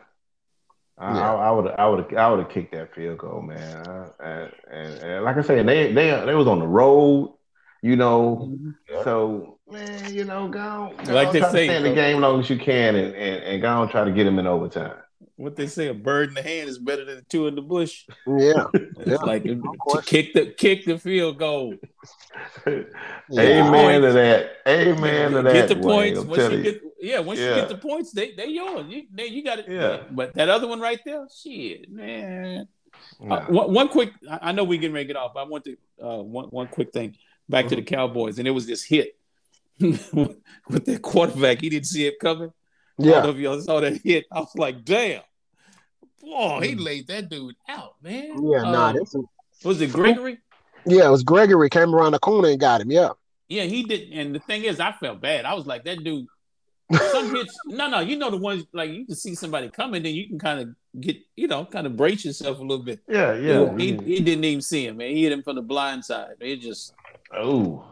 [0.98, 1.34] I, Yeah.
[1.34, 3.88] I, I would I would I would have kicked that field goal, man.
[3.88, 7.36] I, and, and, and like I said, they they they was on the road,
[7.82, 8.52] you know.
[8.52, 9.04] Mm-hmm.
[9.04, 12.22] So man, you know, go, go Like they say, to stay in the game as
[12.22, 15.01] long as you can, and and, and go and try to get him in overtime.
[15.42, 18.06] What they say, a bird in the hand is better than two in the bush.
[18.28, 19.44] Yeah, It's Yeah, like
[20.06, 21.74] kick the kick the field goal.
[22.68, 22.84] yeah.
[23.39, 24.52] Amen to that.
[24.68, 25.54] Amen to that.
[25.54, 26.20] Get the points.
[26.20, 26.64] Once you you.
[26.64, 28.86] get, yeah, once you get the points, they they yours.
[28.88, 29.66] You, they, you got it.
[29.68, 30.04] Yeah.
[30.12, 32.68] But that other one right there, shit, man.
[33.20, 33.46] Uh, Nah.
[33.46, 34.12] one, one quick.
[34.30, 35.34] I know we getting ready to get off.
[35.34, 37.16] But I want to uh, one one quick thing
[37.50, 39.18] back to the Cowboys, and it was this hit
[39.80, 41.62] with that quarterback.
[41.62, 42.52] He didn't see it coming.
[43.00, 44.26] I don't yeah, know if y'all saw that hit.
[44.32, 45.22] I was like, damn.
[46.22, 48.44] Boy, he laid that dude out, man.
[48.44, 48.62] yeah.
[48.64, 49.24] Nah, Um, this is,
[49.64, 50.38] was it Gregory?
[50.86, 51.08] yeah.
[51.08, 52.92] It was Gregory came around the corner and got him.
[52.92, 53.10] Yeah,
[53.50, 54.12] Yeah, he did.
[54.14, 55.46] And the thing is, I felt bad.
[55.46, 56.28] I was like, that dude.
[57.12, 57.58] Some hits.
[57.68, 58.00] No, no.
[58.02, 61.02] You know the ones like you can see somebody coming, then you can kind of
[61.02, 63.00] get, you know, kind of brace yourself a little bit.
[63.08, 63.78] Yeah, yeah.
[63.78, 65.12] He, he didn't even see him, man.
[65.12, 66.36] He hit him from the blind side.
[66.42, 66.94] It just
[67.34, 67.86] Oh,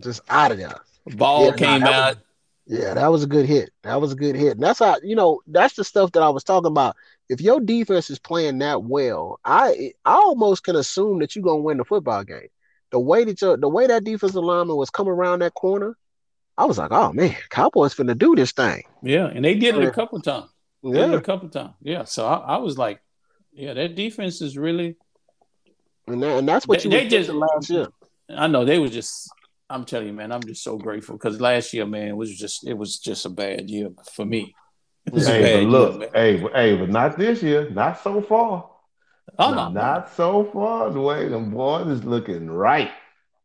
[0.00, 0.74] Just out of there.
[1.16, 2.16] ball Yeah, came nah, that out.
[2.72, 3.70] Yeah, that was a good hit.
[3.82, 4.52] That was a good hit.
[4.52, 6.94] And that's how you know that's the stuff that I was talking about.
[7.28, 11.62] If your defense is playing that well, I I almost can assume that you're gonna
[11.62, 12.46] win the football game.
[12.92, 15.96] The way that your the way that defensive lineman was coming around that corner,
[16.56, 18.84] I was like, oh man, Cowboys finna do this thing.
[19.02, 20.46] Yeah, and they did it a couple times.
[20.84, 21.74] They did it Yeah, a couple times.
[21.82, 22.04] Yeah.
[22.04, 23.00] So I, I was like,
[23.52, 24.94] yeah, that defense is really.
[26.06, 27.88] and, that, and that's what They- you they just last year.
[28.28, 29.28] I know they were just.
[29.70, 32.66] I'm telling you, man, I'm just so grateful because last year, man, it was just
[32.66, 34.54] it was just a bad year for me.
[35.06, 36.08] It was a hey, bad but year, look, man.
[36.12, 38.68] hey, hey, but not this year, not so far.
[39.38, 40.90] Oh No, no, not so far.
[40.90, 42.90] The way them boys is looking right.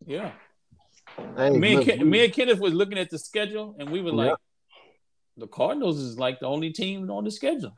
[0.05, 0.31] yeah.
[1.37, 4.11] Hey, me and Ken, me and Kenneth was looking at the schedule, and we were
[4.11, 4.31] Yeah.
[4.31, 4.37] like,
[5.37, 7.75] the Cardinals is like the only team on the schedule.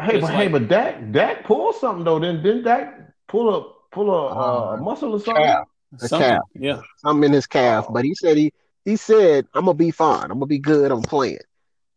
[0.00, 2.18] Hey, It's but hey, but Dak, Dak pulled something though.
[2.18, 5.42] Didn't didn't Dak pull a pull a, uh, Uh, muscle or something?
[5.42, 5.66] calf.
[6.00, 6.28] The Something.
[6.28, 6.42] calf.
[6.54, 6.80] Yeah.
[7.04, 8.52] I'm in his calf, but he said he
[8.84, 10.24] he said I'm gonna be fine.
[10.24, 10.90] I'm gonna be good.
[10.90, 11.38] I'm playing.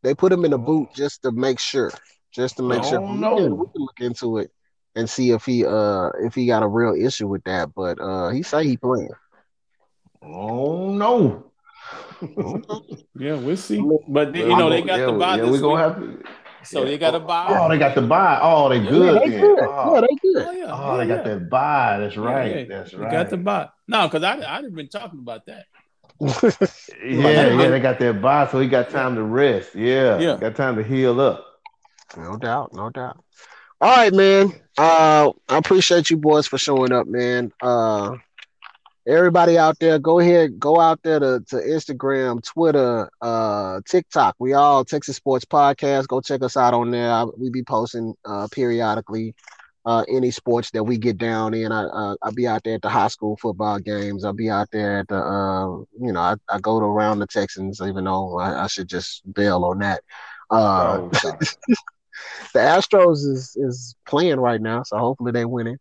[0.04, 1.92] They put him in a boot just to make sure,
[2.32, 3.02] just to make sure.
[3.02, 3.36] Oh, We no.
[3.36, 4.52] can, we can look into it
[4.96, 7.74] and see if he uh if he got a real issue with that.
[7.76, 9.10] But uh he say he playing.
[10.22, 11.46] Oh no.
[13.16, 13.84] Yeah, we'll see.
[14.08, 16.24] But you know they got yeah, the bye Yeah, this we gonna week, have to.
[16.64, 17.46] So they got a bye.
[17.50, 18.40] Oh, they got the bye.
[18.42, 19.16] Oh, they good.
[19.16, 19.60] yeah, they good.
[19.62, 20.46] Oh, Yeah, they good.
[20.48, 20.66] Oh yeah.
[20.70, 21.98] oh, yeah, they got that bye.
[22.00, 22.56] That's right.
[22.56, 22.64] yeah.
[22.78, 23.12] That's They right.
[23.12, 23.70] got the bye.
[23.88, 25.66] No, because I I'd have been talking about that.
[26.22, 29.74] yeah, yeah, they got that bye, so he got time to rest.
[29.76, 30.38] Yeah, Yeah.
[30.38, 31.46] got time to heal up.
[32.18, 33.24] No doubt, no doubt.
[33.82, 34.52] All right, man.
[34.78, 37.54] Uh, I appreciate you boys for showing up, man.
[37.62, 38.18] Uh,
[39.08, 44.36] everybody out there, go ahead, go out there to, to Instagram, Twitter, uh, TikTok.
[44.40, 46.08] We all Texas Sports Podcast.
[46.08, 47.26] Go check us out on there.
[47.38, 49.36] We be posting uh, periodically
[49.86, 51.72] uh, any sports that we get down in.
[51.72, 54.24] I uh, I'll be out there at the high school football games.
[54.24, 55.68] I'll be out there at the uh,
[56.00, 59.22] you know I, I go to around the Texans, even though I, I should just
[59.34, 60.02] bail on that.
[60.52, 61.10] Uh, Oh,
[62.54, 65.78] the Astros is is playing right now, so hopefully they winning.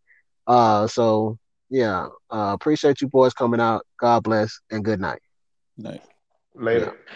[0.46, 1.38] Uh, so
[1.70, 3.84] yeah, uh, appreciate you boys coming out.
[4.00, 5.20] God bless and good night.
[5.76, 6.02] Like,
[6.54, 6.96] Later.
[7.08, 7.14] Yeah.